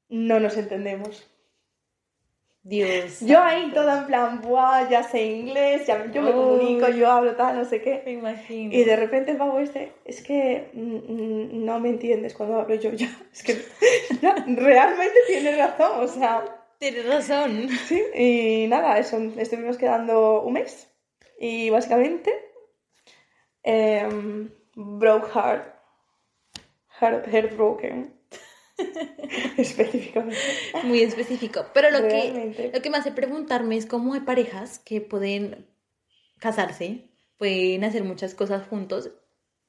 no 0.08 0.40
nos 0.40 0.56
entendemos. 0.56 1.26
Dios. 2.62 3.20
Yo 3.20 3.40
ahí 3.40 3.70
toda 3.72 4.00
en 4.00 4.06
plan, 4.06 4.40
¡buah! 4.42 4.90
Ya 4.90 5.02
sé 5.02 5.24
inglés, 5.24 5.86
ya, 5.86 6.12
yo 6.12 6.20
me 6.20 6.32
comunico, 6.32 6.90
yo 6.90 7.10
hablo 7.10 7.34
tal, 7.34 7.56
no 7.56 7.64
sé 7.64 7.80
qué. 7.80 8.02
Me 8.04 8.12
imagino. 8.12 8.74
Y 8.74 8.84
de 8.84 8.96
repente 8.96 9.30
el 9.30 9.38
pavo 9.38 9.58
este, 9.60 9.92
es 10.04 10.22
que 10.22 10.68
mm, 10.74 10.96
mm, 10.96 11.64
no 11.64 11.80
me 11.80 11.88
entiendes 11.88 12.34
cuando 12.34 12.60
hablo 12.60 12.74
yo 12.74 12.90
ya. 12.92 13.08
Es 13.32 13.42
que 13.42 13.56
realmente 14.20 15.18
tiene 15.26 15.56
razón, 15.56 16.00
o 16.00 16.06
sea, 16.06 16.60
Tienes 16.80 17.06
razón. 17.06 17.68
sí. 17.86 18.02
Y 18.14 18.66
nada, 18.66 18.98
eso, 18.98 19.18
estuvimos 19.36 19.76
quedando 19.76 20.42
un 20.42 20.54
mes. 20.54 20.90
Y 21.38 21.68
básicamente, 21.68 22.32
em, 23.62 24.50
broke 24.74 25.28
heart. 25.28 25.79
Heart, 27.00 27.26
heartbroken. 27.32 28.14
Específicamente. 29.56 30.36
Muy 30.84 31.02
específico. 31.02 31.64
Pero 31.74 31.90
lo 31.90 32.08
que, 32.08 32.70
lo 32.72 32.82
que 32.82 32.90
me 32.90 32.98
hace 32.98 33.12
preguntarme 33.12 33.76
es 33.76 33.86
cómo 33.86 34.14
hay 34.14 34.20
parejas 34.20 34.78
que 34.78 35.00
pueden 35.00 35.66
casarse, 36.38 37.10
pueden 37.36 37.84
hacer 37.84 38.04
muchas 38.04 38.34
cosas 38.34 38.66
juntos 38.66 39.10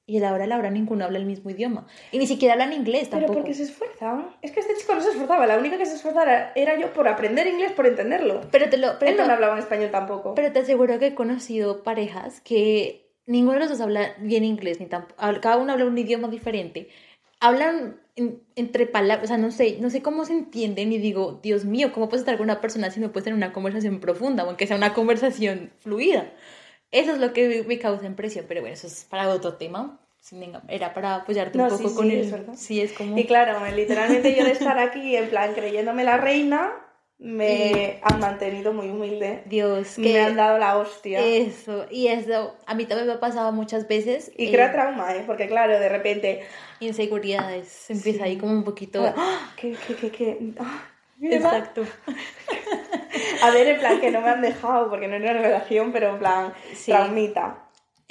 y 0.06 0.18
a 0.18 0.22
la 0.22 0.34
hora 0.34 0.44
a 0.44 0.48
la 0.48 0.58
hora 0.58 0.72
ninguno 0.72 1.06
habla 1.06 1.20
el 1.20 1.26
mismo 1.26 1.50
idioma. 1.52 1.88
Y 2.12 2.18
ni 2.18 2.28
siquiera 2.28 2.54
hablan 2.54 2.74
inglés 2.74 3.08
Pero 3.10 3.22
tampoco. 3.22 3.40
porque 3.40 3.54
se 3.54 3.64
esfuerzan. 3.64 4.36
Es 4.42 4.52
que 4.52 4.60
este 4.60 4.76
chico 4.76 4.96
no 4.96 5.02
se 5.02 5.12
esforzaba. 5.12 5.48
La 5.48 5.58
única 5.58 5.78
que 5.78 5.86
se 5.86 5.96
esforzaba 5.96 6.52
era 6.56 6.78
yo 6.78 6.92
por 6.92 7.08
aprender 7.08 7.48
inglés, 7.48 7.72
por 7.72 7.88
entenderlo. 7.88 8.42
Pero 8.52 8.70
te 8.70 8.78
lo... 8.78 9.00
Pero 9.00 9.12
Él 9.12 9.18
no 9.18 9.28
me 9.28 9.34
hablaba 9.34 9.54
en 9.54 9.60
español 9.60 9.92
tampoco. 9.92 10.34
Pero 10.36 10.52
te 10.52 10.60
aseguro 10.60 11.00
que 11.00 11.08
he 11.08 11.16
conocido 11.16 11.84
parejas 11.84 12.42
que 12.42 13.14
ninguno 13.26 13.54
de 13.54 13.60
los 13.62 13.70
dos 13.70 13.82
habla 13.82 14.14
bien 14.20 14.44
inglés, 14.44 14.80
ni 14.80 14.88
tampoco, 14.88 15.16
cada 15.42 15.58
uno 15.58 15.72
habla 15.72 15.86
un 15.86 15.98
idioma 15.98 16.28
diferente. 16.28 16.90
Hablan 17.42 18.00
en- 18.16 18.42
entre 18.56 18.86
palabras, 18.88 19.26
o 19.26 19.28
sea, 19.28 19.38
no 19.38 19.52
sé, 19.52 19.78
no 19.82 19.90
sé 19.90 20.02
cómo 20.02 20.24
se 20.26 20.34
entienden 20.34 20.94
y 20.94 20.98
digo, 21.00 21.40
Dios 21.44 21.66
mío, 21.66 21.92
¿cómo 21.94 22.08
puedes 22.08 22.22
estar 22.22 22.38
con 22.38 22.46
una 22.46 22.62
persona 22.62 22.92
si 22.92 23.00
no 23.02 23.12
puedes 23.12 23.26
tener 23.26 23.36
una 23.38 23.52
conversación 23.52 24.00
profunda, 24.00 24.44
o 24.44 24.48
aunque 24.48 24.68
sea 24.68 24.78
una 24.78 24.94
conversación 24.94 25.72
fluida? 25.80 26.32
Eso 26.92 27.14
es 27.14 27.20
lo 27.20 27.34
que 27.34 27.64
me 27.68 27.80
causa 27.80 28.06
impresión, 28.06 28.46
pero 28.48 28.62
bueno, 28.62 28.74
eso 28.76 28.88
es 28.88 29.06
para 29.10 29.30
otro 29.30 29.56
tema. 29.56 30.00
Era 30.68 30.94
para 30.94 31.16
apoyarte 31.16 31.58
un 31.58 31.64
No, 31.64 31.76
sí, 31.76 31.84
poco 31.84 31.96
con 31.96 32.12
sí, 32.12 32.16
el... 32.16 32.20
es. 32.20 32.60
Sí, 32.60 32.82
es 32.82 32.94
como... 32.94 33.18
Y 33.18 33.26
claro, 33.26 33.60
literalmente 33.76 34.36
yo 34.36 34.44
de 34.44 34.52
estar 34.52 34.78
aquí 34.78 35.16
en 35.16 35.30
plan 35.30 35.54
creyéndome 35.54 36.04
la 36.04 36.18
reina, 36.18 36.72
me 37.24 38.00
han 38.02 38.20
mantenido 38.20 38.74
muy 38.74 38.90
humilde. 38.90 39.44
Dios, 39.46 39.96
que... 39.96 40.02
Me 40.02 40.20
han 40.20 40.36
dado 40.36 40.58
la 40.58 40.76
hostia. 40.78 41.20
Eso, 41.24 41.86
y 41.92 42.08
eso, 42.08 42.56
a 42.66 42.74
mí 42.74 42.86
también 42.86 43.08
me 43.08 43.14
ha 43.14 43.20
pasado 43.20 43.52
muchas 43.52 43.88
veces. 43.88 44.32
y 44.36 44.48
eh, 44.48 44.52
crea 44.52 44.72
trauma, 44.72 45.16
¿eh? 45.16 45.24
Porque 45.28 45.48
claro, 45.48 45.80
de 45.80 45.88
repente... 45.88 46.42
inseguridades. 46.80 47.68
Se 47.68 47.94
empieza 47.94 48.24
Sí. 48.24 48.32
ahí 48.32 48.38
como 48.38 48.54
un 48.54 48.64
poquito. 48.64 49.06
¡ah! 49.16 49.54
¿Qué, 49.56 49.76
qué, 49.88 49.96
qué, 49.96 50.10
qué? 50.12 50.38
¡Ah! 50.60 50.84
Exacto. 51.22 51.84
A 53.44 53.52
ver, 53.52 53.68
en 53.68 53.80
plan, 53.80 54.00
que 54.02 54.10
no 54.10 54.22
me 54.22 54.30
han 54.30 54.42
dejado, 54.42 54.90
porque 54.90 55.08
no 55.08 55.16
era 55.16 55.32
una 55.32 55.42
relación, 55.42 55.92
pero 55.92 56.10
en 56.10 56.20
plan, 56.20 56.54
Sí. 56.74 56.92
traumita. 56.92 57.58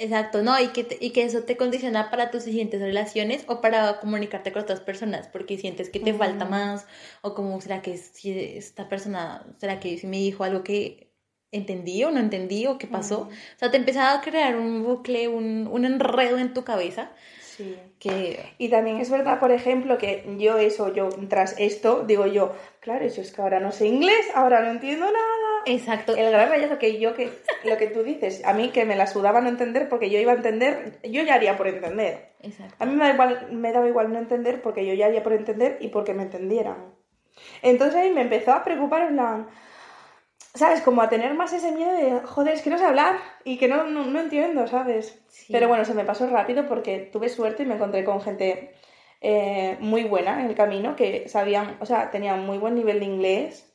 Exacto, 0.01 0.41
¿no? 0.41 0.59
Y 0.59 0.69
que, 0.69 0.97
y 0.99 1.11
que 1.11 1.23
eso 1.23 1.43
te 1.43 1.55
condiciona 1.55 2.09
para 2.09 2.31
tus 2.31 2.41
siguientes 2.41 2.81
relaciones 2.81 3.43
o 3.47 3.61
para 3.61 3.99
comunicarte 3.99 4.51
con 4.51 4.63
otras 4.63 4.79
personas, 4.79 5.27
porque 5.27 5.59
sientes 5.59 5.91
que 5.91 5.99
te 5.99 6.11
falta 6.15 6.45
más, 6.45 6.87
o 7.21 7.35
como, 7.35 7.61
¿será 7.61 7.83
que 7.83 7.95
si 7.97 8.31
esta 8.57 8.89
persona, 8.89 9.45
será 9.59 9.79
que 9.79 9.99
si 9.99 10.07
me 10.07 10.17
dijo 10.17 10.43
algo 10.43 10.63
que 10.63 11.11
entendí 11.51 12.03
o 12.03 12.09
no 12.09 12.19
entendí 12.19 12.65
o 12.65 12.79
qué 12.79 12.87
pasó? 12.87 13.29
O 13.29 13.59
sea, 13.59 13.69
te 13.69 13.77
empieza 13.77 14.11
a 14.11 14.21
crear 14.21 14.55
un 14.55 14.83
bucle, 14.83 15.27
un, 15.27 15.69
un 15.71 15.85
enredo 15.85 16.39
en 16.39 16.55
tu 16.55 16.63
cabeza 16.63 17.11
Sí. 17.39 17.77
que... 17.99 18.39
Y 18.57 18.69
también 18.69 18.97
es 18.97 19.11
verdad, 19.11 19.39
por 19.39 19.51
ejemplo, 19.51 19.99
que 19.99 20.23
yo 20.39 20.57
eso, 20.57 20.91
yo 20.93 21.09
tras 21.29 21.53
esto, 21.59 22.03
digo 22.07 22.25
yo, 22.25 22.55
claro, 22.79 23.05
yo 23.07 23.21
es 23.21 23.31
que 23.31 23.41
ahora 23.41 23.59
no 23.59 23.71
sé 23.71 23.85
inglés, 23.85 24.25
ahora 24.33 24.61
no 24.61 24.71
entiendo 24.71 25.05
nada. 25.05 25.50
Exacto. 25.65 26.15
El 26.15 26.31
gran 26.31 26.49
rayazo 26.49 26.77
que 26.77 26.99
yo, 26.99 27.13
que 27.13 27.31
lo 27.63 27.77
que 27.77 27.87
tú 27.87 28.03
dices, 28.03 28.43
a 28.45 28.53
mí 28.53 28.69
que 28.69 28.85
me 28.85 28.95
la 28.95 29.07
sudaba 29.07 29.41
no 29.41 29.49
entender 29.49 29.89
porque 29.89 30.09
yo 30.09 30.19
iba 30.19 30.31
a 30.31 30.35
entender, 30.35 30.99
yo 31.03 31.23
ya 31.23 31.35
haría 31.35 31.57
por 31.57 31.67
entender. 31.67 32.33
Exacto. 32.41 32.75
A 32.79 32.85
mí 32.85 32.95
me, 32.95 33.05
da 33.05 33.13
igual, 33.13 33.47
me 33.51 33.71
daba 33.71 33.87
igual 33.87 34.11
no 34.11 34.19
entender 34.19 34.61
porque 34.61 34.85
yo 34.85 34.93
ya 34.93 35.07
haría 35.07 35.23
por 35.23 35.33
entender 35.33 35.77
y 35.81 35.89
porque 35.89 36.13
me 36.13 36.23
entendieran. 36.23 36.93
Entonces 37.61 37.95
ahí 37.95 38.11
me 38.11 38.21
empezó 38.21 38.53
a 38.53 38.63
preocupar 38.63 39.03
en 39.03 39.15
plan, 39.15 39.47
¿sabes? 40.53 40.81
Como 40.81 41.01
a 41.01 41.09
tener 41.09 41.33
más 41.33 41.53
ese 41.53 41.71
miedo 41.71 41.91
de, 41.91 42.19
joder, 42.21 42.53
es 42.53 42.61
que 42.61 42.69
no 42.69 42.77
sé 42.77 42.85
hablar 42.85 43.17
y 43.43 43.57
que 43.57 43.67
no, 43.67 43.83
no, 43.85 44.05
no 44.05 44.19
entiendo, 44.19 44.67
¿sabes? 44.67 45.21
Sí. 45.27 45.53
Pero 45.53 45.67
bueno, 45.67 45.85
se 45.85 45.93
me 45.93 46.05
pasó 46.05 46.27
rápido 46.27 46.67
porque 46.67 47.09
tuve 47.11 47.29
suerte 47.29 47.63
y 47.63 47.65
me 47.65 47.75
encontré 47.75 48.03
con 48.03 48.21
gente 48.21 48.73
eh, 49.21 49.77
muy 49.79 50.03
buena 50.03 50.41
en 50.41 50.47
el 50.47 50.55
camino 50.55 50.95
que 50.95 51.29
sabían, 51.29 51.77
o 51.79 51.85
sea, 51.85 52.09
tenían 52.09 52.45
muy 52.45 52.57
buen 52.57 52.75
nivel 52.75 52.99
de 52.99 53.05
inglés 53.05 53.70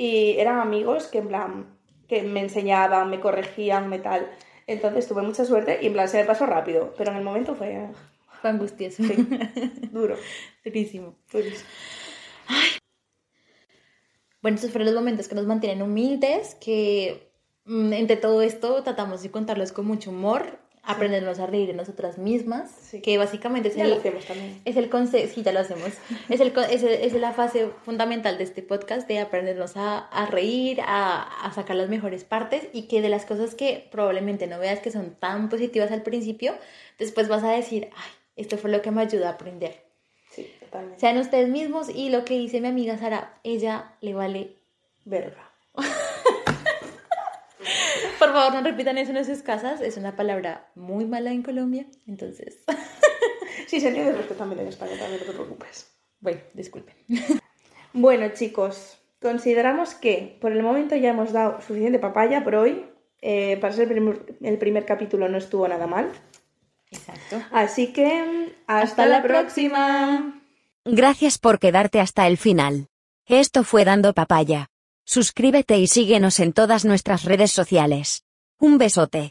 y 0.00 0.38
eran 0.38 0.60
amigos 0.60 1.08
que 1.08 1.18
en 1.18 1.28
plan, 1.28 1.66
que 2.08 2.22
me 2.22 2.40
enseñaban, 2.40 3.10
me 3.10 3.20
corregían, 3.20 3.90
me 3.90 3.98
tal. 3.98 4.30
Entonces 4.66 5.06
tuve 5.06 5.20
mucha 5.20 5.44
suerte 5.44 5.78
y 5.82 5.88
en 5.88 5.92
plan 5.92 6.08
se 6.08 6.16
me 6.16 6.24
pasó 6.24 6.46
rápido, 6.46 6.94
pero 6.96 7.10
en 7.10 7.18
el 7.18 7.22
momento 7.22 7.54
fue 7.54 7.90
Fue 8.40 8.48
angustioso. 8.48 9.02
duro. 9.92 10.16
Durísimo. 10.64 11.16
durísimo. 11.30 11.68
Bueno, 14.40 14.54
estos 14.54 14.70
fueron 14.70 14.86
los 14.86 14.94
momentos 14.94 15.28
que 15.28 15.34
nos 15.34 15.44
mantienen 15.44 15.82
humildes, 15.82 16.54
que 16.54 17.30
mm, 17.66 17.92
entre 17.92 18.16
todo 18.16 18.40
esto 18.40 18.82
tratamos 18.82 19.22
de 19.22 19.30
contarlos 19.30 19.70
con 19.70 19.84
mucho 19.84 20.12
humor, 20.12 20.60
aprendernos 20.90 21.38
a 21.38 21.46
reír 21.46 21.66
de 21.68 21.72
nosotras 21.74 22.18
mismas, 22.18 22.70
Sí. 22.70 23.00
que 23.00 23.16
básicamente 23.18 23.68
es 23.68 23.76
Ya 23.76 23.84
el, 23.84 23.90
lo 23.90 23.96
hacemos 23.96 24.24
también. 24.24 24.60
es 24.64 24.76
el 24.76 24.88
concepto, 24.90 25.34
sí, 25.34 25.42
ya 25.42 25.52
lo 25.52 25.60
hacemos, 25.60 25.90
es, 26.28 26.40
el, 26.40 26.52
es, 26.70 26.82
es 26.82 27.12
la 27.14 27.32
fase 27.32 27.68
fundamental 27.84 28.38
de 28.38 28.44
este 28.44 28.62
podcast, 28.62 29.06
de 29.08 29.18
aprendernos 29.20 29.76
a, 29.76 29.98
a 29.98 30.26
reír, 30.26 30.80
a, 30.82 31.22
a 31.46 31.52
sacar 31.52 31.76
las 31.76 31.88
mejores 31.88 32.24
partes 32.24 32.68
y 32.72 32.82
que 32.82 33.00
de 33.02 33.08
las 33.08 33.26
cosas 33.26 33.54
que 33.54 33.88
probablemente 33.90 34.46
no 34.46 34.58
veas 34.58 34.80
que 34.80 34.90
son 34.90 35.14
tan 35.14 35.48
positivas 35.48 35.90
al 35.92 36.02
principio, 36.02 36.54
después 36.98 37.28
vas 37.28 37.44
a 37.44 37.50
decir, 37.52 37.88
ay, 37.96 38.10
esto 38.36 38.56
fue 38.58 38.70
lo 38.70 38.82
que 38.82 38.90
me 38.90 39.02
ayuda 39.02 39.28
a 39.28 39.32
aprender. 39.32 39.82
Sí, 40.30 40.50
totalmente. 40.60 41.00
Sean 41.00 41.18
ustedes 41.18 41.48
mismos 41.48 41.88
y 41.88 42.08
lo 42.10 42.24
que 42.24 42.38
dice 42.38 42.60
mi 42.60 42.68
amiga 42.68 42.96
Sara, 42.98 43.34
ella 43.44 43.92
le 44.00 44.14
vale 44.14 44.54
Verga. 45.04 45.50
Por 48.20 48.32
favor, 48.32 48.54
no 48.54 48.62
repitan 48.62 48.98
eso 48.98 49.10
en 49.10 49.24
sus 49.24 49.42
casas. 49.42 49.80
Es 49.80 49.96
una 49.96 50.14
palabra 50.14 50.70
muy 50.76 51.06
mala 51.06 51.32
en 51.32 51.42
Colombia. 51.42 51.86
Entonces, 52.06 52.58
Sí, 53.70 53.80
se 53.80 53.88
entiende 53.88 54.12
perfectamente 54.14 54.62
en 54.62 54.68
España, 54.68 54.98
también 54.98 55.20
no 55.20 55.26
te 55.26 55.32
preocupes. 55.32 55.90
bueno, 56.20 56.40
disculpen. 56.54 56.94
Bueno, 57.92 58.28
chicos, 58.28 58.98
consideramos 59.20 59.94
que 59.94 60.38
por 60.40 60.52
el 60.52 60.62
momento 60.62 60.94
ya 60.94 61.10
hemos 61.10 61.32
dado 61.32 61.60
suficiente 61.60 61.98
papaya 61.98 62.44
por 62.44 62.54
hoy. 62.54 62.86
Eh, 63.20 63.58
para 63.60 63.72
ser 63.72 63.88
el 63.88 63.88
primer, 63.88 64.36
el 64.40 64.58
primer 64.58 64.84
capítulo 64.86 65.28
no 65.28 65.38
estuvo 65.38 65.66
nada 65.66 65.88
mal. 65.88 66.08
Exacto. 66.92 67.42
Así 67.50 67.92
que 67.92 68.54
hasta, 68.68 69.06
la 69.06 69.24
próxima. 69.24 70.40
Gracias 70.84 71.38
por 71.38 71.58
quedarte 71.58 71.98
hasta 71.98 72.28
el 72.28 72.38
final. 72.38 72.86
Esto 73.26 73.64
fue 73.64 73.84
Dando 73.84 74.14
Papaya. 74.14 74.69
Suscríbete 75.12 75.76
y 75.76 75.88
síguenos 75.88 76.38
en 76.38 76.52
todas 76.52 76.84
nuestras 76.84 77.24
redes 77.24 77.50
sociales. 77.50 78.22
Un 78.60 78.78
besote. 78.78 79.28